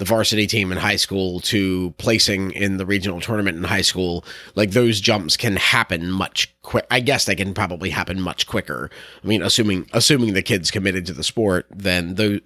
[0.02, 4.26] the varsity team in high school to placing in the regional tournament in high school,
[4.56, 6.88] like those jumps can happen much quick.
[6.90, 8.90] I guess they can probably happen much quicker.
[9.24, 12.40] I mean, assuming assuming the kid's committed to the sport, then those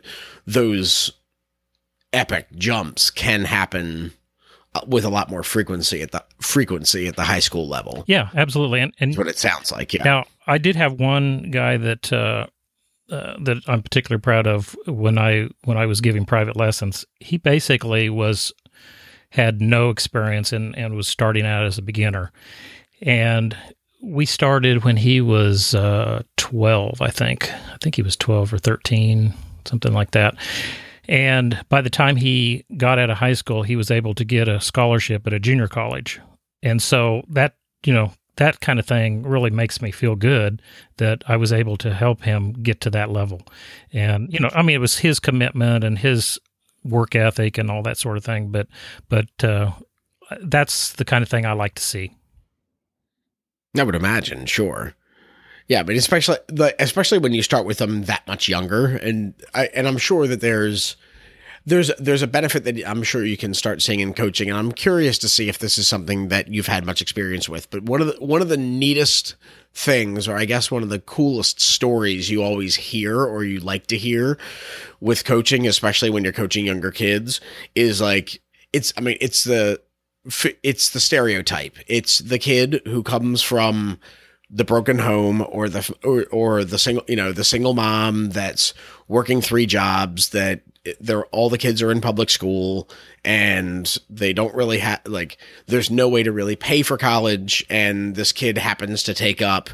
[0.45, 1.14] those
[2.12, 4.12] epic jumps can happen
[4.74, 8.03] uh, with a lot more frequency at the frequency at the high school level.
[8.06, 8.82] Yeah, absolutely.
[8.82, 9.93] And and That's what it sounds like.
[9.93, 10.03] Yeah.
[10.03, 12.47] Now, I did have one guy that uh,
[13.10, 17.06] uh, that I'm particularly proud of when I when I was giving private lessons.
[17.20, 18.53] He basically was
[19.30, 22.32] had no experience and and was starting out as a beginner,
[23.01, 23.56] and
[24.01, 27.51] we started when he was uh, 12, I think.
[27.51, 29.34] I think he was 12 or 13,
[29.66, 30.36] something like that.
[31.08, 34.47] And by the time he got out of high school, he was able to get
[34.47, 36.20] a scholarship at a junior college.
[36.62, 40.62] And so that, you know, that kind of thing really makes me feel good
[40.98, 43.42] that I was able to help him get to that level.
[43.94, 46.40] And, you know, I mean, it was his commitment and his
[46.84, 48.52] work ethic and all that sort of thing.
[48.52, 48.68] But,
[49.10, 49.72] but, uh,
[50.42, 52.12] that's the kind of thing I like to see.
[53.78, 54.96] I would imagine, sure.
[55.68, 56.38] Yeah, but especially
[56.80, 60.40] especially when you start with them that much younger, and I and I'm sure that
[60.40, 60.96] there's
[61.66, 64.72] there's there's a benefit that I'm sure you can start seeing in coaching, and I'm
[64.72, 67.70] curious to see if this is something that you've had much experience with.
[67.72, 69.36] But one of the one of the neatest
[69.74, 73.88] things, or I guess one of the coolest stories you always hear or you like
[73.88, 74.38] to hear
[74.99, 77.41] with coaching, especially when you're coaching younger kids,
[77.74, 78.41] is like
[78.72, 79.82] it's I mean it's the
[80.63, 81.78] it's the stereotype.
[81.88, 83.99] It's the kid who comes from
[84.51, 88.76] the broken home or the or, or the single you know the single mom that's
[89.07, 90.61] working three jobs that
[91.00, 92.90] they're all the kids are in public school
[93.24, 98.16] and they don't really have like there's no way to really pay for college and
[98.16, 99.70] this kid happens to take up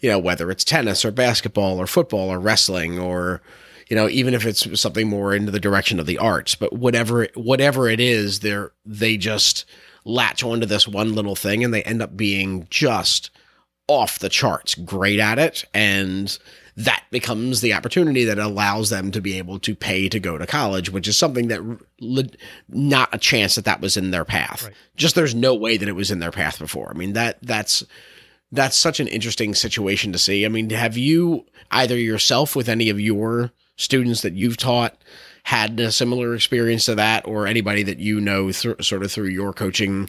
[0.00, 3.42] you know whether it's tennis or basketball or football or wrestling or
[3.88, 7.28] you know even if it's something more into the direction of the arts but whatever
[7.34, 9.64] whatever it is they're they just
[10.04, 13.30] latch onto this one little thing and they end up being just
[13.88, 15.64] off the charts great at it.
[15.74, 16.36] And
[16.76, 20.46] that becomes the opportunity that allows them to be able to pay to go to
[20.46, 21.60] college which is something that
[22.68, 24.64] not a chance that that was in their path.
[24.64, 24.74] Right.
[24.96, 26.90] just there's no way that it was in their path before.
[26.90, 27.84] I mean that that's
[28.52, 30.44] that's such an interesting situation to see.
[30.44, 34.96] I mean have you either yourself with any of your students that you've taught
[35.44, 39.28] had a similar experience to that or anybody that you know th- sort of through
[39.28, 40.08] your coaching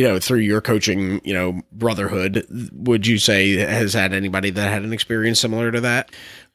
[0.00, 4.72] you know, through your coaching, you know, brotherhood, would you say has had anybody that
[4.72, 6.10] had an experience similar to that?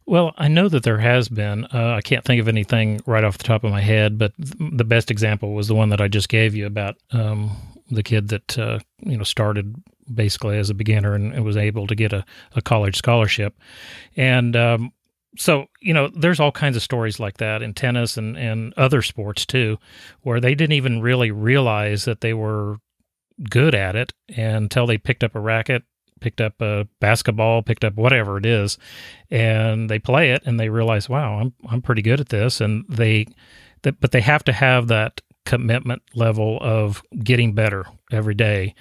[0.07, 1.65] Well, I know that there has been.
[1.65, 4.71] Uh, I can't think of anything right off the top of my head, but th-
[4.71, 7.51] the best example was the one that I just gave you about um,
[7.91, 9.75] the kid that uh, you know started
[10.11, 12.25] basically as a beginner and, and was able to get a,
[12.55, 13.55] a college scholarship.
[14.17, 14.91] And um,
[15.37, 19.03] so you know, there's all kinds of stories like that in tennis and and other
[19.03, 19.77] sports too,
[20.21, 22.79] where they didn't even really realize that they were
[23.49, 25.83] good at it until they picked up a racket,
[26.21, 28.77] picked up a basketball, picked up whatever it is,
[29.29, 32.85] and they play it and they realize, wow, I'm I'm pretty good at this, and
[32.89, 33.27] they,
[33.83, 38.73] that, but they have to have that commitment level of getting better every day,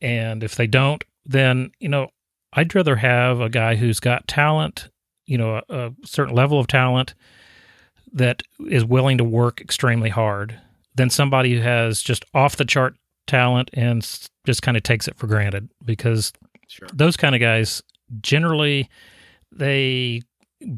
[0.00, 2.08] and if they don't, then you know,
[2.52, 4.88] I'd rather have a guy who's got talent,
[5.26, 7.14] you know, a, a certain level of talent
[8.12, 10.58] that is willing to work extremely hard
[10.94, 12.94] than somebody who has just off the chart
[13.26, 14.02] talent and
[14.44, 16.32] just kind of takes it for granted because
[16.68, 16.88] sure.
[16.92, 17.82] those kind of guys
[18.20, 18.88] generally
[19.52, 20.22] they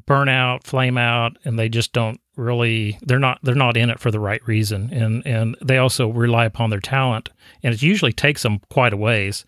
[0.06, 3.98] burn out, flame out, and they just don't really they're not they're not in it
[3.98, 4.92] for the right reason.
[4.92, 7.30] And and they also rely upon their talent
[7.62, 9.44] and it usually takes them quite a ways.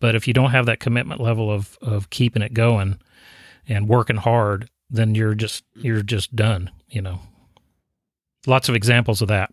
[0.00, 2.98] But if you don't have that commitment level of of keeping it going
[3.68, 7.20] and working hard then you're just you're just done you know.
[8.46, 9.52] Lots of examples of that.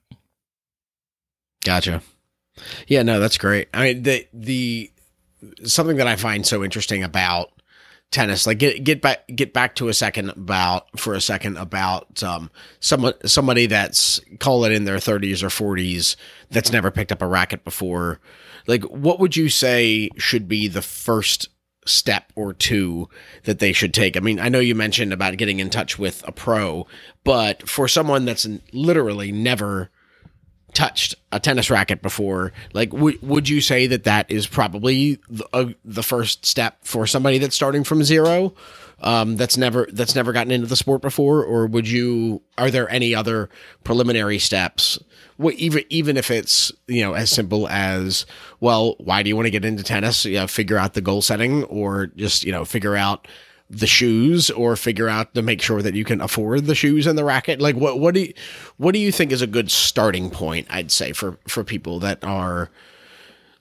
[1.66, 2.04] Gotcha
[2.88, 3.70] yeah, no, that's great.
[3.74, 4.92] I mean, the the
[5.66, 7.52] something that I find so interesting about
[8.12, 12.24] tennis, like get get back get back to a second about for a second about
[12.24, 12.50] um
[12.80, 16.16] someone somebody that's call it in their 30s or 40s
[16.52, 18.20] that's never picked up a racket before.
[18.68, 21.50] Like, what would you say should be the first
[21.86, 23.10] step or two
[23.44, 24.16] that they should take?
[24.16, 26.88] I mean, I know you mentioned about getting in touch with a pro,
[27.26, 29.90] but for someone that's literally never
[30.74, 35.48] touched a tennis racket before like w- would you say that that is probably the,
[35.54, 38.54] uh, the first step for somebody that's starting from zero
[39.04, 41.44] um, that's never that's never gotten into the sport before?
[41.44, 43.50] Or would you are there any other
[43.84, 44.98] preliminary steps?
[45.40, 48.26] Even even if it's you know as simple as
[48.62, 50.26] well why do you want to get into tennis?
[50.26, 53.28] You know, figure out the goal setting or just you know figure out
[53.80, 57.18] the shoes or figure out to make sure that you can afford the shoes and
[57.18, 57.60] the racket?
[57.60, 58.34] Like what what do you
[58.78, 62.24] what do you think is a good starting point i'd say for for people that
[62.24, 62.70] are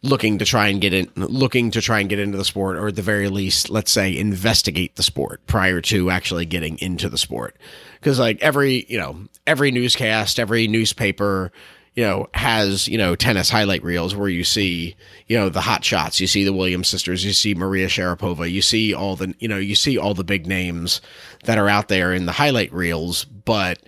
[0.02, 2.88] looking to try and get in looking to try and get into the sport or
[2.88, 7.18] at the very least let's say investigate the sport prior to actually getting into the
[7.18, 7.56] sport?
[8.00, 11.52] Because like every you know every newscast every newspaper
[11.94, 15.84] you know, has, you know, tennis highlight reels where you see, you know, the hot
[15.84, 19.48] shots, you see the Williams sisters, you see Maria Sharapova, you see all the, you
[19.48, 21.02] know, you see all the big names
[21.44, 23.78] that are out there in the highlight reels, but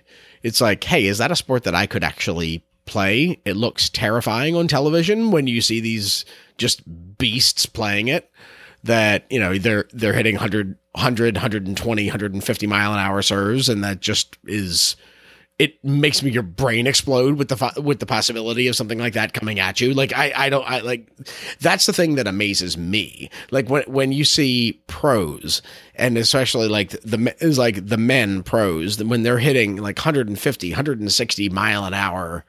[0.43, 3.41] it's like, hey, is that a sport that I could actually play?
[3.43, 6.25] It looks terrifying on television when you see these
[6.57, 6.83] just
[7.17, 8.29] beasts playing it
[8.83, 13.83] that, you know, they're they're hitting 100 100 120 150 mile an hour serves and
[13.83, 14.95] that just is
[15.57, 19.33] it makes me your brain explode with the with the possibility of something like that
[19.33, 19.93] coming at you.
[19.93, 21.09] Like I I don't I like
[21.59, 23.29] that's the thing that amazes me.
[23.51, 25.61] Like when when you see pros
[25.95, 31.49] and especially like the is like the men pros when they're hitting like 150 160
[31.49, 32.43] mile an hour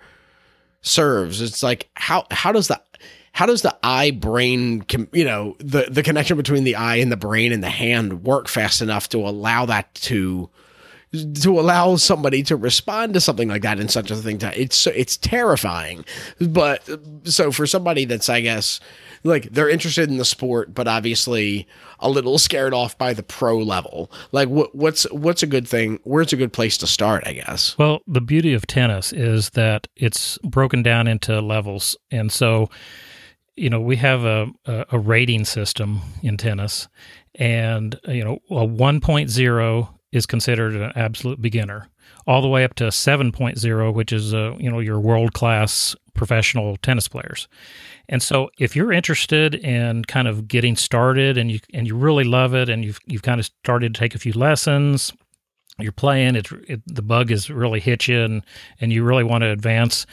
[0.83, 1.41] serves.
[1.41, 2.87] It's like how how does that
[3.31, 7.17] how does the eye brain you know the the connection between the eye and the
[7.17, 10.51] brain and the hand work fast enough to allow that to
[11.43, 14.87] to allow somebody to respond to something like that in such a thing to, it's
[14.89, 16.05] it's terrifying.
[16.41, 16.89] But
[17.25, 18.81] so for somebody that's i guess
[19.25, 21.67] like they're interested in the sport but obviously
[22.01, 25.99] a little scared off by the pro level like what, what's what's a good thing
[26.05, 27.77] where's a good place to start i guess?
[27.79, 31.97] Well the beauty of tennis is that it's broken down into levels.
[32.11, 32.71] And so
[33.57, 36.89] you know we have a, a, rating system in tennis
[37.37, 41.89] and you know a 1.0 is considered an absolute beginner,
[42.27, 46.77] all the way up to 7.0, which is uh, you know your world class professional
[46.79, 47.49] tennis players.
[48.09, 52.25] And so, if you're interested in kind of getting started and you and you really
[52.25, 55.13] love it, and you've you've kind of started to take a few lessons,
[55.79, 58.43] you're playing, it, it the bug has really hit you, and
[58.81, 60.07] and you really want to advance,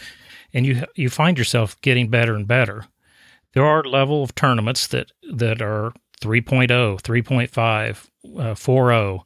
[0.53, 2.85] and you you find yourself getting better and better.
[3.53, 9.21] There are level of tournaments that that are 3.0, 3.5, uh, 4.0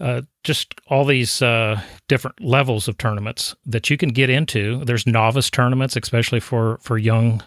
[0.00, 4.84] uh, just all these uh, different levels of tournaments that you can get into.
[4.84, 7.42] There's novice tournaments, especially for for young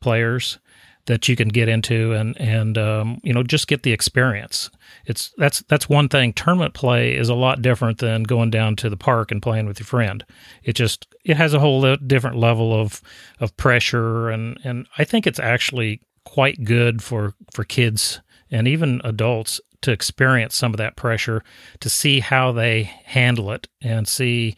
[0.00, 0.58] players
[1.06, 4.70] that you can get into and and um, you know just get the experience.
[5.06, 6.32] It's that's that's one thing.
[6.32, 9.80] Tournament play is a lot different than going down to the park and playing with
[9.80, 10.24] your friend.
[10.62, 13.00] It just it has a whole different level of
[13.40, 19.00] of pressure and and I think it's actually quite good for for kids and even
[19.02, 21.42] adults to experience some of that pressure
[21.80, 24.56] to see how they handle it and see,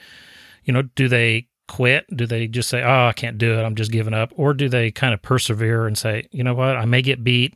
[0.65, 2.05] you know, do they quit?
[2.15, 4.33] Do they just say, oh, I can't do it, I'm just giving up?
[4.37, 7.55] Or do they kind of persevere and say, you know what, I may get beat,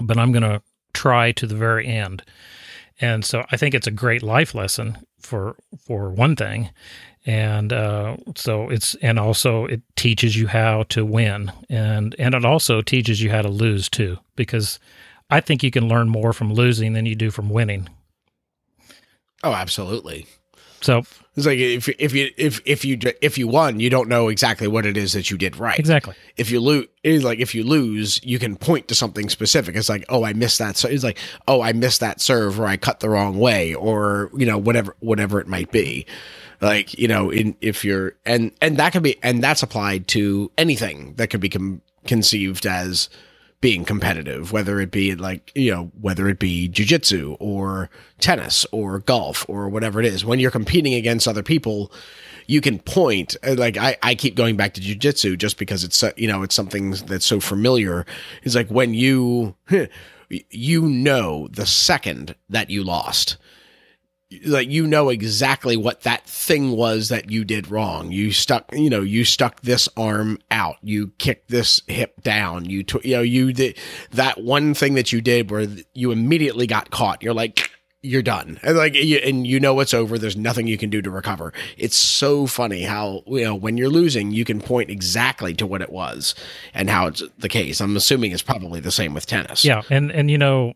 [0.00, 2.22] but I'm going to try to the very end?
[3.00, 6.70] And so I think it's a great life lesson for for one thing,
[7.26, 12.44] and uh, so it's and also it teaches you how to win, and and it
[12.44, 14.78] also teaches you how to lose too, because
[15.30, 17.88] I think you can learn more from losing than you do from winning.
[19.44, 20.26] Oh, absolutely.
[20.80, 21.02] So
[21.36, 24.68] it's like if if you if if you if you won, you don't know exactly
[24.68, 25.78] what it is that you did right.
[25.78, 26.14] Exactly.
[26.36, 29.74] If you lose, it's like if you lose, you can point to something specific.
[29.74, 30.76] It's like, oh, I missed that.
[30.76, 31.18] So it's like,
[31.48, 34.94] oh, I missed that serve, or I cut the wrong way, or you know, whatever
[35.00, 36.06] whatever it might be.
[36.60, 40.50] Like you know, in if you're and and that can be and that's applied to
[40.56, 43.08] anything that could be com- conceived as
[43.60, 47.90] being competitive, whether it be like, you know, whether it be jujitsu or
[48.20, 50.24] tennis or golf or whatever it is.
[50.24, 51.90] When you're competing against other people,
[52.46, 56.02] you can point uh, like I, I keep going back to jujitsu just because it's
[56.16, 58.06] you know it's something that's so familiar.
[58.42, 59.56] It's like when you
[60.50, 63.36] you know the second that you lost
[64.44, 68.12] like you know exactly what that thing was that you did wrong.
[68.12, 70.76] You stuck, you know, you stuck this arm out.
[70.82, 72.66] You kicked this hip down.
[72.66, 73.78] You, t- you know, you did
[74.10, 77.22] that one thing that you did where you immediately got caught.
[77.22, 77.70] You're like,
[78.00, 80.18] you're done, and like, you, and you know it's over.
[80.18, 81.52] There's nothing you can do to recover.
[81.76, 85.82] It's so funny how you know when you're losing, you can point exactly to what
[85.82, 86.36] it was
[86.74, 87.80] and how it's the case.
[87.80, 89.64] I'm assuming it's probably the same with tennis.
[89.64, 90.74] Yeah, and and you know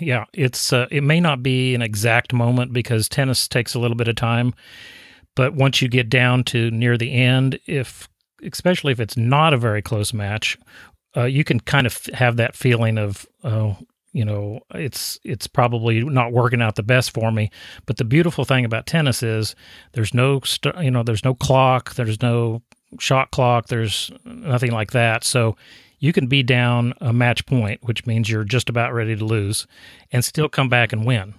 [0.00, 3.96] yeah, it's uh, it may not be an exact moment because tennis takes a little
[3.96, 4.54] bit of time,
[5.34, 8.08] but once you get down to near the end, if
[8.42, 10.58] especially if it's not a very close match,
[11.16, 13.76] uh, you can kind of have that feeling of oh,
[14.12, 17.50] you know, it's it's probably not working out the best for me.
[17.84, 19.54] But the beautiful thing about tennis is
[19.92, 22.62] there's no st- you know there's no clock, there's no
[22.98, 25.22] shot clock, there's nothing like that.
[25.22, 25.56] So
[25.98, 29.66] you can be down a match point, which means you're just about ready to lose,
[30.12, 31.34] and still come back and win.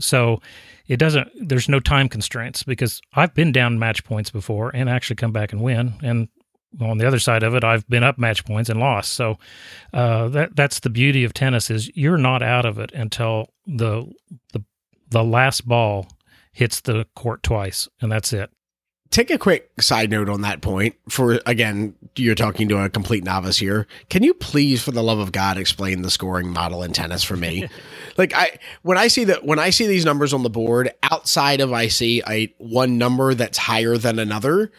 [0.00, 0.40] So
[0.86, 5.16] it doesn't, there's no time constraints because I've been down match points before and actually
[5.16, 5.94] come back and win.
[6.02, 6.28] And
[6.80, 9.12] on the other side of it, I've been up match points and lost.
[9.12, 9.38] So
[9.92, 14.12] uh, that that's the beauty of tennis is you're not out of it until the
[14.52, 14.64] the
[15.10, 16.08] the last ball
[16.50, 18.50] hits the court twice, and that's it
[19.14, 20.96] take a quick side note on that point.
[21.08, 23.86] For again, you're talking to a complete novice here.
[24.10, 27.36] Can you please, for the love of God, explain the scoring model in tennis for
[27.36, 27.68] me?
[28.16, 31.60] like I when I see that when I see these numbers on the board, outside
[31.60, 34.72] of I see a one number that's higher than another,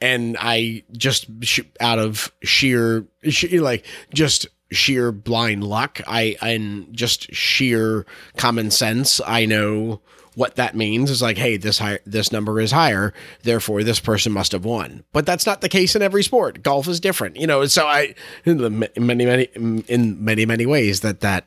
[0.00, 6.92] and I just sh- out of sheer sh- like just sheer blind luck, I and
[6.92, 8.06] just sheer
[8.36, 10.00] common sense, I know
[10.34, 13.12] what that means is like, hey, this high, this number is higher,
[13.42, 15.04] therefore this person must have won.
[15.12, 16.62] But that's not the case in every sport.
[16.62, 17.64] Golf is different, you know.
[17.66, 18.14] So I,
[18.44, 19.44] in many many
[19.88, 21.46] in many many ways that that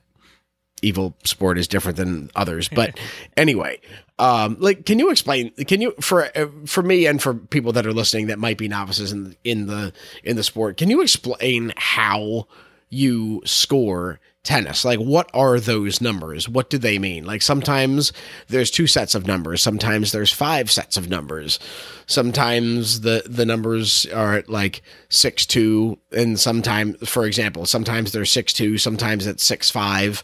[0.82, 2.70] evil sport is different than others.
[2.70, 2.98] But
[3.38, 3.80] anyway,
[4.20, 5.52] um, like, can you explain?
[5.52, 6.30] Can you for
[6.66, 9.94] for me and for people that are listening that might be novices in in the
[10.24, 10.78] in the sport?
[10.78, 12.48] Can you explain how
[12.90, 14.86] you score tennis.
[14.86, 16.48] Like what are those numbers?
[16.48, 17.26] What do they mean?
[17.26, 18.14] Like sometimes
[18.48, 19.62] there's two sets of numbers.
[19.62, 21.60] Sometimes there's five sets of numbers.
[22.06, 28.54] Sometimes the the numbers are like 6 2 and sometimes for example sometimes they're 6
[28.54, 30.24] 2 sometimes it's 6 5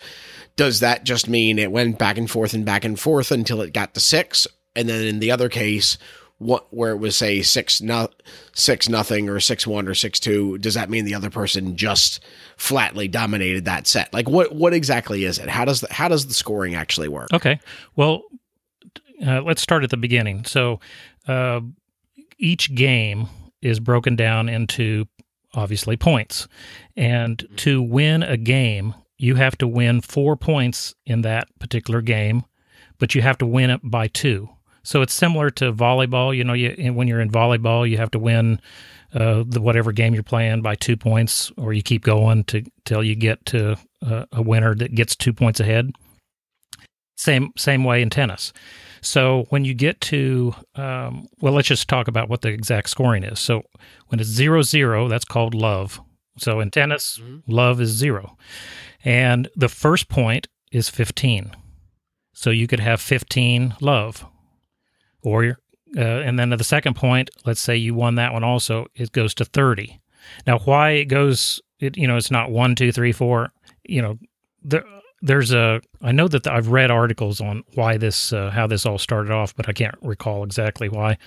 [0.56, 3.74] does that just mean it went back and forth and back and forth until it
[3.74, 4.48] got to six?
[4.76, 5.98] And then in the other case,
[6.42, 8.08] what where it was say six no,
[8.54, 12.20] six nothing or six one or six two, does that mean the other person just
[12.58, 14.12] flatly dominated that set?
[14.12, 15.50] Like what what exactly is it?
[15.50, 17.32] How does the, how does the scoring actually work?
[17.32, 17.60] Okay,
[17.96, 18.24] well,
[19.26, 20.44] uh, let's start at the beginning.
[20.46, 20.80] So
[21.28, 21.62] uh,
[22.40, 23.28] each game
[23.62, 25.06] is broken down into
[25.54, 26.48] obviously points,
[26.98, 32.46] and to win a game, you have to win four points in that particular game,
[32.98, 34.50] but you have to win it by two.
[34.84, 36.36] So it's similar to volleyball.
[36.36, 38.60] You know, you, when you're in volleyball, you have to win
[39.14, 43.04] uh, the whatever game you're playing by two points, or you keep going to till
[43.04, 45.92] you get to uh, a winner that gets two points ahead.
[47.18, 48.54] Same same way in tennis.
[49.02, 53.24] So when you get to um, well, let's just talk about what the exact scoring
[53.24, 53.40] is.
[53.40, 53.64] So
[54.08, 56.02] when it's zero zero, that's called love.
[56.38, 57.52] So in tennis, mm-hmm.
[57.52, 58.38] love is zero.
[59.04, 61.52] And the first point is 15.
[62.34, 64.26] So you could have 15 love.
[65.24, 65.58] Or,
[65.98, 69.12] uh, and then at the second point, let's say you won that one also, it
[69.12, 70.00] goes to 30.
[70.48, 73.52] Now, why it goes, it, you know, it's not one, two, three, four,
[73.84, 74.18] you know,
[74.64, 74.86] there,
[75.22, 78.98] there's a, I know that I've read articles on why this, uh, how this all
[78.98, 81.18] started off, but I can't recall exactly why.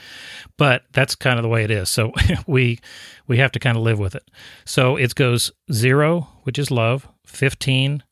[0.56, 1.88] But that's kind of the way it is.
[1.88, 2.12] So
[2.46, 2.80] we,
[3.28, 4.28] we have to kind of live with it.
[4.64, 8.02] So it goes zero, which is love, 15,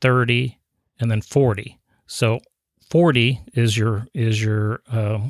[0.00, 0.58] 30,
[1.00, 1.78] and then 40.
[2.06, 2.40] So
[2.90, 5.20] 40 is your is your uh,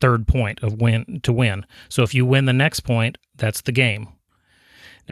[0.00, 1.66] third point of win to win.
[1.88, 4.08] So if you win the next point, that's the game.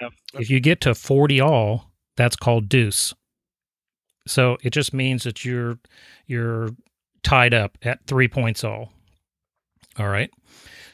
[0.01, 3.15] Now, if you get to 40 all, that's called deuce.
[4.27, 5.79] So it just means that you're
[6.27, 6.71] you're
[7.23, 8.93] tied up at 3 points all.
[9.99, 10.31] All right.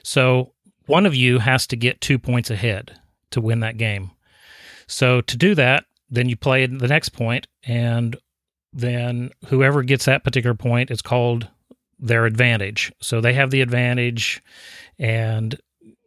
[0.02, 0.52] So
[0.86, 2.98] one of you has to get 2 points ahead
[3.30, 4.10] to win that game.
[4.86, 8.16] So to do that, then you play the next point, and
[8.74, 11.48] then whoever gets that particular point is called
[11.98, 12.92] their advantage.
[13.00, 14.42] So they have the advantage,
[14.98, 15.56] and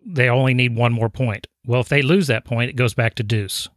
[0.06, 1.48] they only need one more point.
[1.66, 3.70] Well, if they lose that point, it goes back to deuce.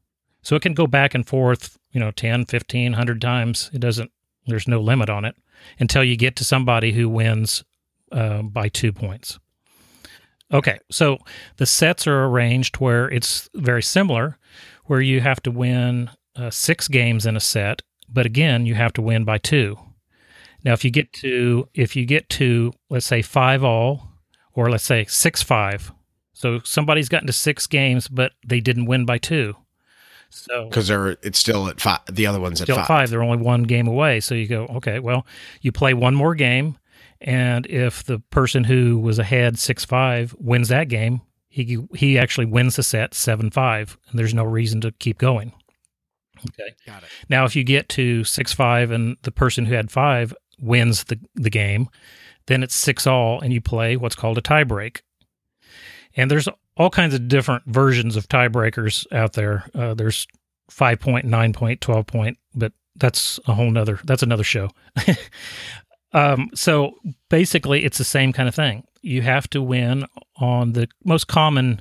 [0.42, 3.70] So it can go back and forth, you know, 10, 15, 100 times.
[3.72, 4.10] It doesn't,
[4.46, 5.36] there's no limit on it
[5.78, 7.62] until you get to somebody who wins
[8.10, 9.38] uh, by two points.
[10.52, 11.18] Okay, so
[11.58, 14.36] the sets are arranged where it's very similar,
[14.86, 17.82] where you have to win uh, six games in a set,
[18.12, 19.78] but again, you have to win by two.
[20.64, 24.08] Now, if you get to if you get to let's say five all,
[24.54, 25.92] or let's say six five,
[26.32, 29.56] so somebody's gotten to six games, but they didn't win by two.
[30.30, 32.86] So because they're it's still at five, the other one's at five.
[32.86, 33.10] five.
[33.10, 34.20] They're only one game away.
[34.20, 35.26] So you go, okay, well,
[35.60, 36.78] you play one more game,
[37.20, 42.46] and if the person who was ahead six five wins that game, he he actually
[42.46, 45.52] wins the set seven five, and there's no reason to keep going.
[46.48, 47.08] Okay, got it.
[47.28, 51.18] Now, if you get to six five and the person who had five wins the
[51.34, 51.88] the game,
[52.46, 55.00] then it's six all, and you play what's called a tiebreak.
[56.16, 59.64] And there's all kinds of different versions of tiebreakers out there.
[59.74, 60.26] Uh, there's
[60.70, 64.00] five point, nine point, twelve point, but that's a whole nother.
[64.04, 64.70] That's another show.
[66.12, 66.94] Um, so
[67.28, 68.84] basically, it's the same kind of thing.
[69.02, 71.80] You have to win on the most common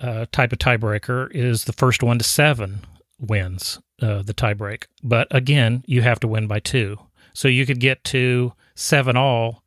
[0.00, 2.80] uh, type of tiebreaker is the first one to seven
[3.22, 4.84] wins uh, the tiebreak.
[5.02, 6.98] But again, you have to win by two.
[7.32, 9.62] So you could get to seven all,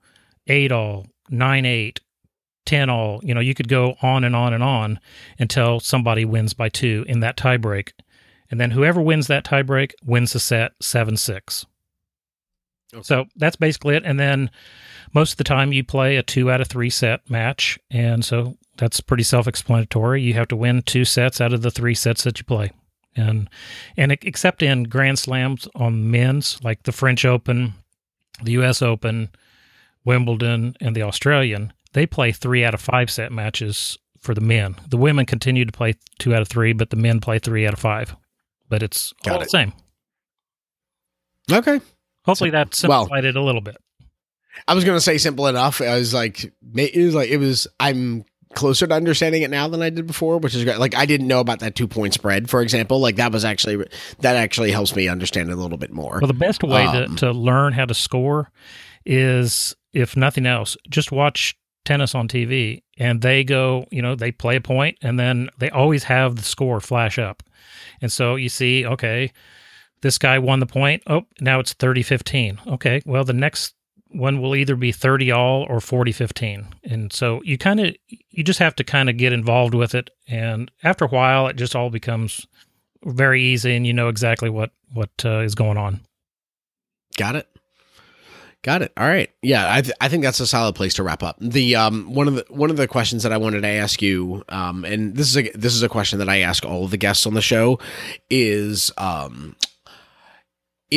[0.47, 1.99] eight all, nine eight,
[2.66, 3.22] ten all.
[3.24, 4.99] You know, you could go on and on and on
[5.39, 7.93] until somebody wins by two in that tiebreak,
[8.51, 11.66] and then whoever wins that tiebreak wins the set seven six.
[13.01, 14.03] So that's basically it.
[14.06, 14.49] And then
[15.14, 17.80] most of the time you play a two out of three set match.
[17.89, 20.22] And so that's pretty self explanatory.
[20.22, 22.72] You have to win two sets out of the three sets that you play.
[23.16, 23.49] And,
[23.95, 27.74] and except in Grand Slams on men's, like the French Open,
[28.43, 29.30] the US Open,
[30.03, 34.76] Wimbledon, and the Australian, they play three out of five set matches for the men.
[34.89, 37.74] The women continue to play two out of three, but the men play three out
[37.74, 38.16] of five.
[38.68, 39.45] But it's Got all it.
[39.45, 39.74] the same.
[41.51, 41.80] Okay.
[42.26, 43.78] Hopefully that Well- simplified it a little bit.
[44.68, 45.82] I was going to say simple enough.
[45.82, 48.24] I was like, it was like, it was, I'm
[48.56, 50.80] closer to understanding it now than I did before, which is great.
[50.80, 52.99] Like, I didn't know about that two point spread, for example.
[52.99, 53.86] Like, that was actually,
[54.20, 56.20] that actually helps me understand it a little bit more.
[56.22, 58.51] Well, the best way Um, to, to learn how to score
[59.06, 64.32] is, if nothing else, just watch tennis on TV and they go, you know, they
[64.32, 67.43] play a point and then they always have the score flash up.
[68.01, 69.32] And so you see, okay,
[70.01, 71.03] this guy won the point.
[71.06, 72.60] Oh, now it's 30 15.
[72.68, 73.74] Okay, well, the next
[74.18, 76.68] one will either be 30 all or 40 15.
[76.84, 80.09] And so you kind of, you just have to kind of get involved with it.
[80.28, 82.47] And after a while, it just all becomes
[83.03, 86.01] very easy and you know exactly what, what uh, is going on.
[87.18, 87.47] Got it.
[88.66, 88.91] Got it.
[88.97, 89.30] All right.
[89.43, 91.38] Yeah, I, th- I think that's a solid place to wrap up.
[91.39, 94.43] The um one of the one of the questions that I wanted to ask you,
[94.49, 96.97] um, and this is a this is a question that I ask all of the
[96.97, 97.78] guests on the show,
[98.32, 99.55] is um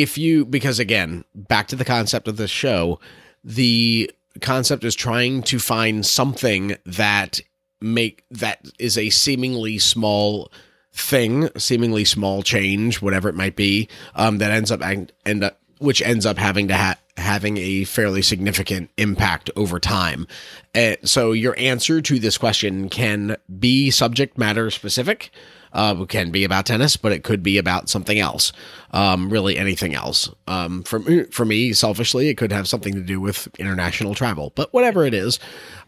[0.01, 2.99] if you because again back to the concept of this show,
[3.43, 7.41] the concept is trying to find something that
[7.81, 10.51] make that is a seemingly small
[10.93, 16.01] thing, seemingly small change, whatever it might be, um, that ends up end up which
[16.01, 20.27] ends up having to ha- having a fairly significant impact over time.
[20.75, 25.31] Uh, so your answer to this question can be subject matter specific.
[25.71, 28.51] Uh, can be about tennis, but it could be about something else.
[28.91, 30.27] Um, really anything else.
[30.47, 34.51] Um, for me, for me, selfishly, it could have something to do with international travel.
[34.55, 35.39] But whatever it is,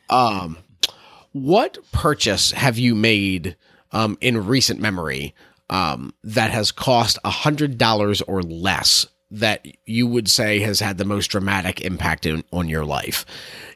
[0.09, 0.57] um,
[1.31, 3.55] what purchase have you made
[3.91, 5.33] um, in recent memory
[5.69, 10.97] um, that has cost a hundred dollars or less that you would say has had
[10.97, 13.25] the most dramatic impact in, on your life?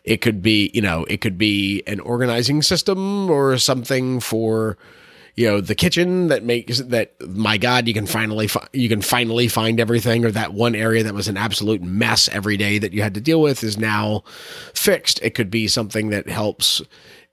[0.03, 4.77] It could be, you know, it could be an organizing system or something for,
[5.35, 7.13] you know, the kitchen that makes that.
[7.27, 11.03] My God, you can finally fi- you can finally find everything, or that one area
[11.03, 14.23] that was an absolute mess every day that you had to deal with is now
[14.73, 15.19] fixed.
[15.21, 16.81] It could be something that helps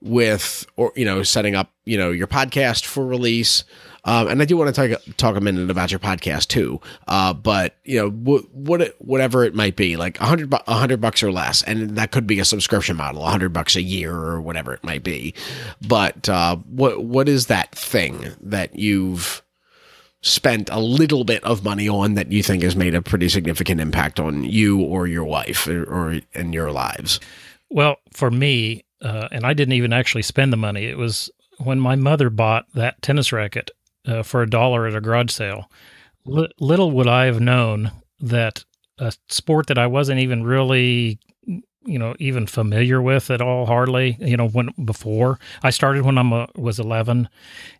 [0.01, 3.63] with or you know setting up you know your podcast for release
[4.05, 6.81] um, and I do want to talk talk a minute about your podcast too.
[7.07, 10.99] Uh, but you know what what whatever it might be, like a hundred a hundred
[10.99, 14.13] bucks or less, and that could be a subscription model, a hundred bucks a year
[14.13, 15.33] or whatever it might be.
[15.87, 19.41] But uh, what what is that thing that you've
[20.21, 23.81] spent a little bit of money on that you think has made a pretty significant
[23.81, 27.19] impact on you or your wife or, or in your lives?
[27.69, 30.85] Well, for me, uh, and I didn't even actually spend the money.
[30.85, 33.71] It was when my mother bought that tennis racket
[34.07, 35.69] uh, for a dollar at a garage sale.
[36.25, 38.63] Li- little would I have known that
[38.97, 41.19] a sport that I wasn't even really,
[41.85, 46.17] you know, even familiar with at all, hardly, you know, when before I started when
[46.17, 47.27] I was 11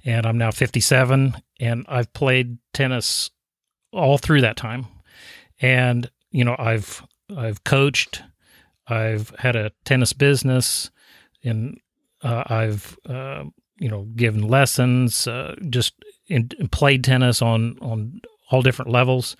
[0.03, 3.29] and I'm now 57 and I've played tennis
[3.91, 4.87] all through that time.
[5.61, 7.05] And, you know, I've,
[7.35, 8.23] I've coached,
[8.87, 10.89] I've had a tennis business
[11.43, 11.79] and
[12.21, 13.45] uh, I've, uh,
[13.83, 15.93] you know, given lessons, uh, just
[16.27, 19.35] in, played tennis on on all different levels.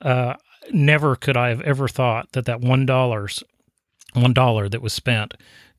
[0.00, 0.34] Uh,
[0.72, 3.42] never could I have ever thought that that one dollars,
[4.12, 5.34] one dollar that was spent,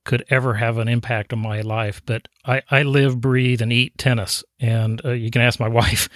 [0.08, 2.02] could ever have an impact on my life.
[2.06, 4.42] But I, I live, breathe, and eat tennis.
[4.58, 6.10] And uh, you can ask my wife;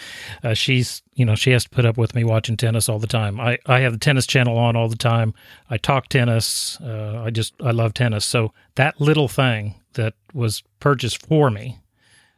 [0.43, 3.05] uh, she's you know she has to put up with me watching tennis all the
[3.05, 3.39] time.
[3.39, 5.35] I I have the tennis channel on all the time.
[5.69, 6.79] I talk tennis.
[6.81, 8.25] Uh, I just I love tennis.
[8.25, 11.77] So that little thing that was purchased for me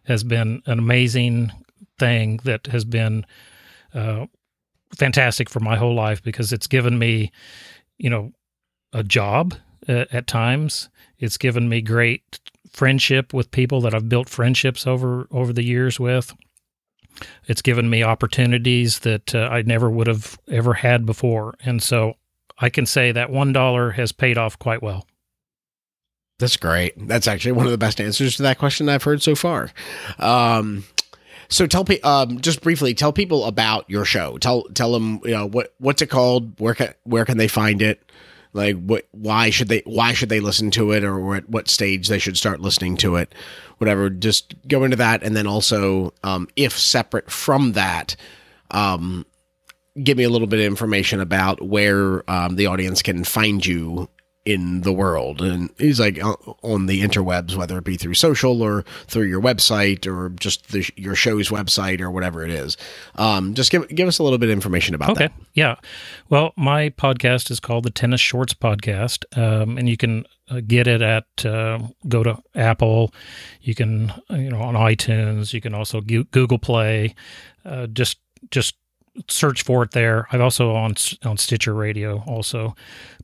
[0.05, 1.51] has been an amazing
[1.99, 3.25] thing that has been
[3.93, 4.25] uh,
[4.97, 7.31] fantastic for my whole life because it's given me,
[7.99, 8.31] you know,
[8.91, 9.53] a job
[9.87, 10.89] uh, at times.
[11.19, 12.39] It's given me great
[12.71, 16.33] friendship with people that I've built friendships over over the years with.
[17.45, 22.15] It's given me opportunities that uh, I never would have ever had before, and so
[22.57, 25.07] I can say that one dollar has paid off quite well.
[26.39, 27.07] That's great.
[27.07, 29.69] That's actually one of the best answers to that question I've heard so far.
[30.19, 30.83] Um,
[31.47, 34.37] so tell pe- um, just briefly tell people about your show.
[34.39, 36.59] Tell tell them you know what what's it called?
[36.59, 38.01] Where can where can they find it?
[38.53, 39.07] Like what?
[39.11, 42.37] Why should they why should they listen to it, or at what stage they should
[42.37, 43.33] start listening to it?
[43.79, 44.09] Whatever.
[44.09, 48.15] Just go into that, and then also um, if separate from that,
[48.71, 49.25] um,
[50.01, 54.07] give me a little bit of information about where um, the audience can find you
[54.45, 55.41] in the world.
[55.41, 59.41] And he's like uh, on the interwebs, whether it be through social or through your
[59.41, 62.75] website or just the, your show's website or whatever it is.
[63.15, 65.25] Um, just give give us a little bit of information about that.
[65.25, 65.27] Okay.
[65.27, 65.47] that.
[65.53, 65.75] Yeah.
[66.29, 70.87] Well, my podcast is called the Tennis Shorts Podcast, um, and you can uh, get
[70.87, 73.13] it at uh, go to Apple.
[73.61, 75.53] You can uh, you know on iTunes.
[75.53, 77.15] You can also Google Play.
[77.65, 78.19] Uh, just
[78.51, 78.75] just
[79.27, 80.27] search for it there.
[80.31, 82.75] I've also on on Stitcher Radio also.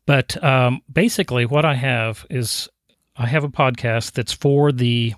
[0.06, 2.68] But um, basically, what I have is
[3.16, 5.14] I have a podcast that's for the.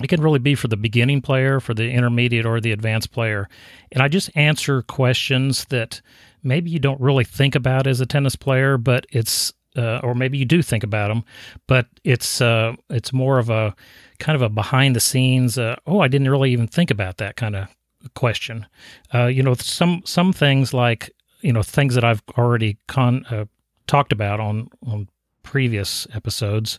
[0.00, 3.48] It can really be for the beginning player, for the intermediate, or the advanced player,
[3.90, 6.00] and I just answer questions that
[6.44, 10.38] maybe you don't really think about as a tennis player, but it's uh, or maybe
[10.38, 11.24] you do think about them,
[11.66, 13.74] but it's uh, it's more of a
[14.18, 15.58] kind of a behind the scenes.
[15.58, 17.68] Uh, oh, I didn't really even think about that kind of
[18.14, 18.66] question.
[19.14, 23.46] Uh, you know, some some things like you know things that I've already con uh,
[23.86, 25.08] talked about on on
[25.42, 26.78] previous episodes,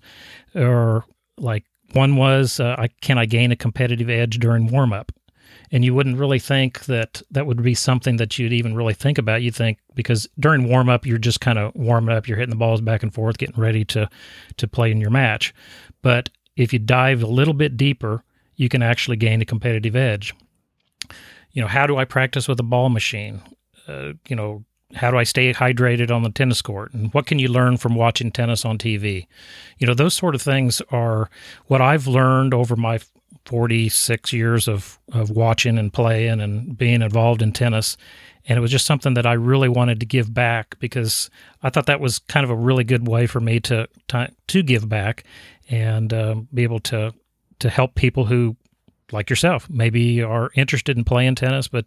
[0.55, 1.05] or
[1.38, 5.11] like one was uh, I can I gain a competitive edge during warm up.
[5.72, 9.17] And you wouldn't really think that that would be something that you'd even really think
[9.17, 9.43] about.
[9.43, 12.55] You think because during warm up, you're just kind of warming up, you're hitting the
[12.55, 14.09] balls back and forth, getting ready to
[14.57, 15.53] to play in your match.
[16.01, 18.24] But if you dive a little bit deeper,
[18.55, 20.34] you can actually gain a competitive edge.
[21.52, 23.41] You know, how do I practice with a ball machine?
[23.88, 24.64] Uh, you know,
[24.95, 26.93] how do I stay hydrated on the tennis court?
[26.93, 29.28] And what can you learn from watching tennis on TV?
[29.78, 31.30] You know, those sort of things are
[31.68, 33.00] what I've learned over my
[33.45, 37.97] 46 years of, of watching and playing and being involved in tennis.
[38.45, 41.30] And it was just something that I really wanted to give back because
[41.62, 44.64] I thought that was kind of a really good way for me to to, to
[44.64, 45.24] give back
[45.70, 47.14] and um, be able to
[47.60, 48.56] to help people who,
[49.12, 51.86] like yourself, maybe are interested in playing tennis, but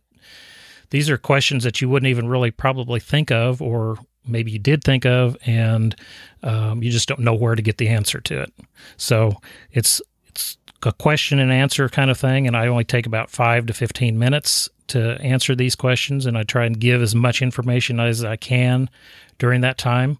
[0.90, 3.96] these are questions that you wouldn't even really probably think of, or
[4.26, 5.96] maybe you did think of, and
[6.42, 8.52] um, you just don't know where to get the answer to it.
[8.96, 13.30] So it's it's a question and answer kind of thing, and I only take about
[13.30, 17.40] five to fifteen minutes to answer these questions, and I try and give as much
[17.40, 18.90] information as I can
[19.38, 20.18] during that time.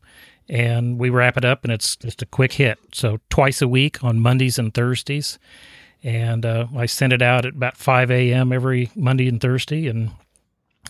[0.48, 2.78] And we wrap it up, and it's just a quick hit.
[2.92, 5.38] So twice a week on Mondays and Thursdays,
[6.02, 8.52] and uh, I send it out at about five a.m.
[8.52, 10.10] every Monday and Thursday, and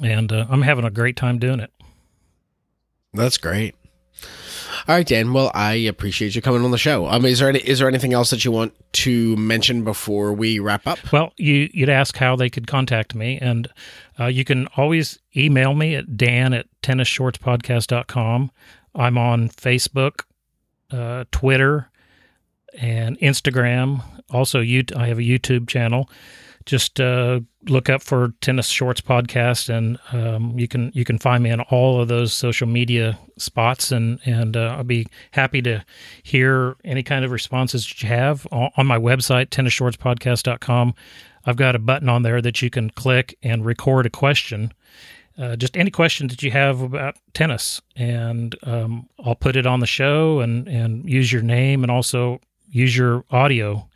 [0.00, 1.72] and uh, I'm having a great time doing it.
[3.12, 3.74] That's great.
[4.88, 5.32] All right, Dan.
[5.32, 7.06] Well, I appreciate you coming on the show.
[7.06, 10.58] Um, is there any, is there anything else that you want to mention before we
[10.58, 10.98] wrap up?
[11.12, 13.68] Well, you you'd ask how they could contact me, and
[14.18, 18.50] uh, you can always email me at dan at tennisshortspodcast.com.
[18.94, 20.22] I'm on Facebook,
[20.90, 21.88] uh, Twitter,
[22.80, 24.02] and Instagram.
[24.30, 26.08] Also, you I have a YouTube channel.
[26.64, 31.42] Just uh, look up for Tennis Shorts Podcast, and um, you can you can find
[31.42, 35.84] me on all of those social media spots, and and uh, I'll be happy to
[36.22, 40.94] hear any kind of responses that you have on, my website, tennisshortspodcast.com.
[41.44, 44.72] I've got a button on there that you can click and record a question.
[45.36, 49.80] Uh, just any questions that you have about tennis, and um, I'll put it on
[49.80, 52.40] the show and and use your name and also
[52.72, 53.88] use your audio,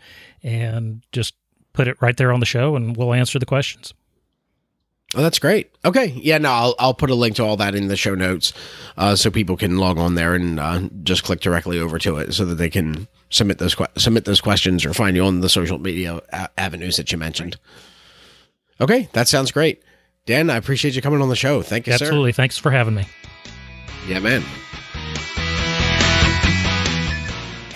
[0.45, 1.35] and just
[1.73, 3.93] put it right there on the show, and we'll answer the questions.
[5.15, 5.71] Oh, that's great.
[5.85, 8.53] Okay, yeah, no, I'll I'll put a link to all that in the show notes,
[8.97, 12.35] uh, so people can log on there and uh, just click directly over to it,
[12.35, 15.49] so that they can submit those que- submit those questions or find you on the
[15.49, 17.57] social media a- avenues that you mentioned.
[18.81, 19.83] Okay, that sounds great,
[20.27, 20.51] Dan.
[20.51, 21.63] I appreciate you coming on the show.
[21.63, 22.33] Thank you, Absolutely.
[22.33, 23.07] Thanks for having me.
[24.09, 24.43] Yeah, man.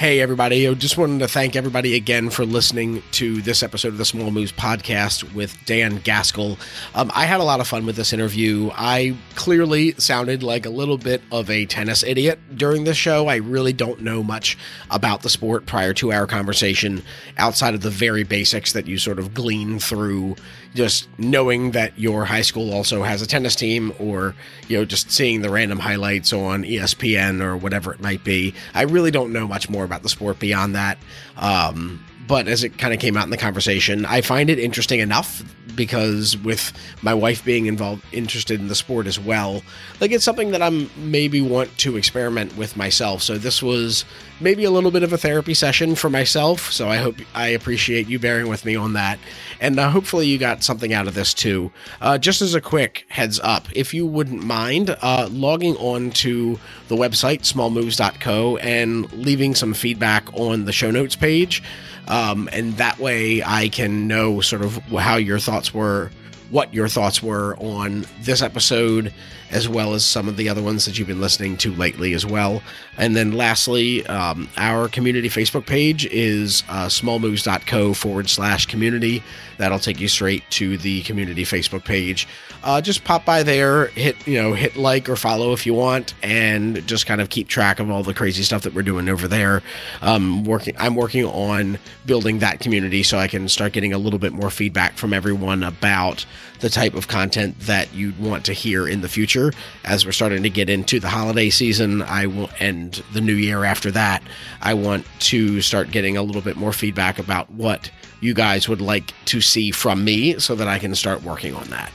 [0.01, 0.67] Hey, everybody.
[0.67, 4.31] I just wanted to thank everybody again for listening to this episode of the Small
[4.31, 6.57] Moves podcast with Dan Gaskell.
[6.95, 8.71] Um, I had a lot of fun with this interview.
[8.73, 13.27] I clearly sounded like a little bit of a tennis idiot during this show.
[13.27, 14.57] I really don't know much
[14.91, 17.03] about the sport prior to our conversation
[17.37, 20.35] outside of the very basics that you sort of glean through
[20.75, 24.35] just knowing that your high school also has a tennis team or
[24.69, 28.55] you know just seeing the random highlights on espn or whatever it might be.
[28.75, 30.99] I really don't know much more about the sport beyond that.
[31.37, 35.01] Um, but as it kind of came out in the conversation i find it interesting
[35.01, 35.43] enough
[35.75, 36.73] because with
[37.03, 39.63] my wife being involved interested in the sport as well
[40.01, 43.23] like it's something that i'm maybe want to experiment with myself.
[43.23, 44.05] So this was
[44.41, 46.73] maybe a little bit of a therapy session for myself.
[46.73, 49.19] So i hope i appreciate you bearing with me on that.
[49.61, 51.71] And uh, hopefully you got something out of this too.
[52.01, 56.59] Uh, just as a quick heads up if you wouldn't mind uh, logging on to
[56.89, 61.63] the website smallmoves.co and leaving some feedback on the show notes page
[62.11, 66.11] um, and that way I can know sort of how your thoughts were
[66.51, 69.13] what your thoughts were on this episode,
[69.51, 72.27] as well as some of the other ones that you've been listening to lately as
[72.27, 72.63] well.
[72.99, 79.23] And then lastly, um, our community Facebook page is uh, smallmoves.co forward slash community.
[79.59, 82.27] That'll take you straight to the community Facebook page.
[82.63, 86.15] Uh, just pop by there, hit you know hit like or follow if you want,
[86.23, 89.29] and just kind of keep track of all the crazy stuff that we're doing over
[89.29, 89.63] there.
[90.03, 94.19] Um, working, I'm working on building that community so I can start getting a little
[94.19, 96.25] bit more feedback from everyone about
[96.61, 99.53] the type of content that you'd want to hear in the future.
[99.85, 103.65] As we're starting to get into the holiday season, I will and the new year
[103.65, 104.23] after that,
[104.61, 108.81] I want to start getting a little bit more feedback about what you guys would
[108.81, 111.91] like to see from me so that I can start working on that.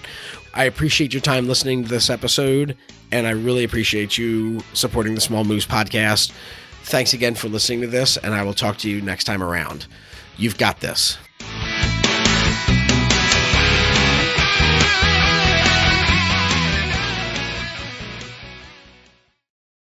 [0.54, 2.78] I appreciate your time listening to this episode,
[3.12, 6.32] and I really appreciate you supporting the Small Moves podcast.
[6.84, 9.88] Thanks again for listening to this, and I will talk to you next time around.
[10.38, 11.18] You've got this.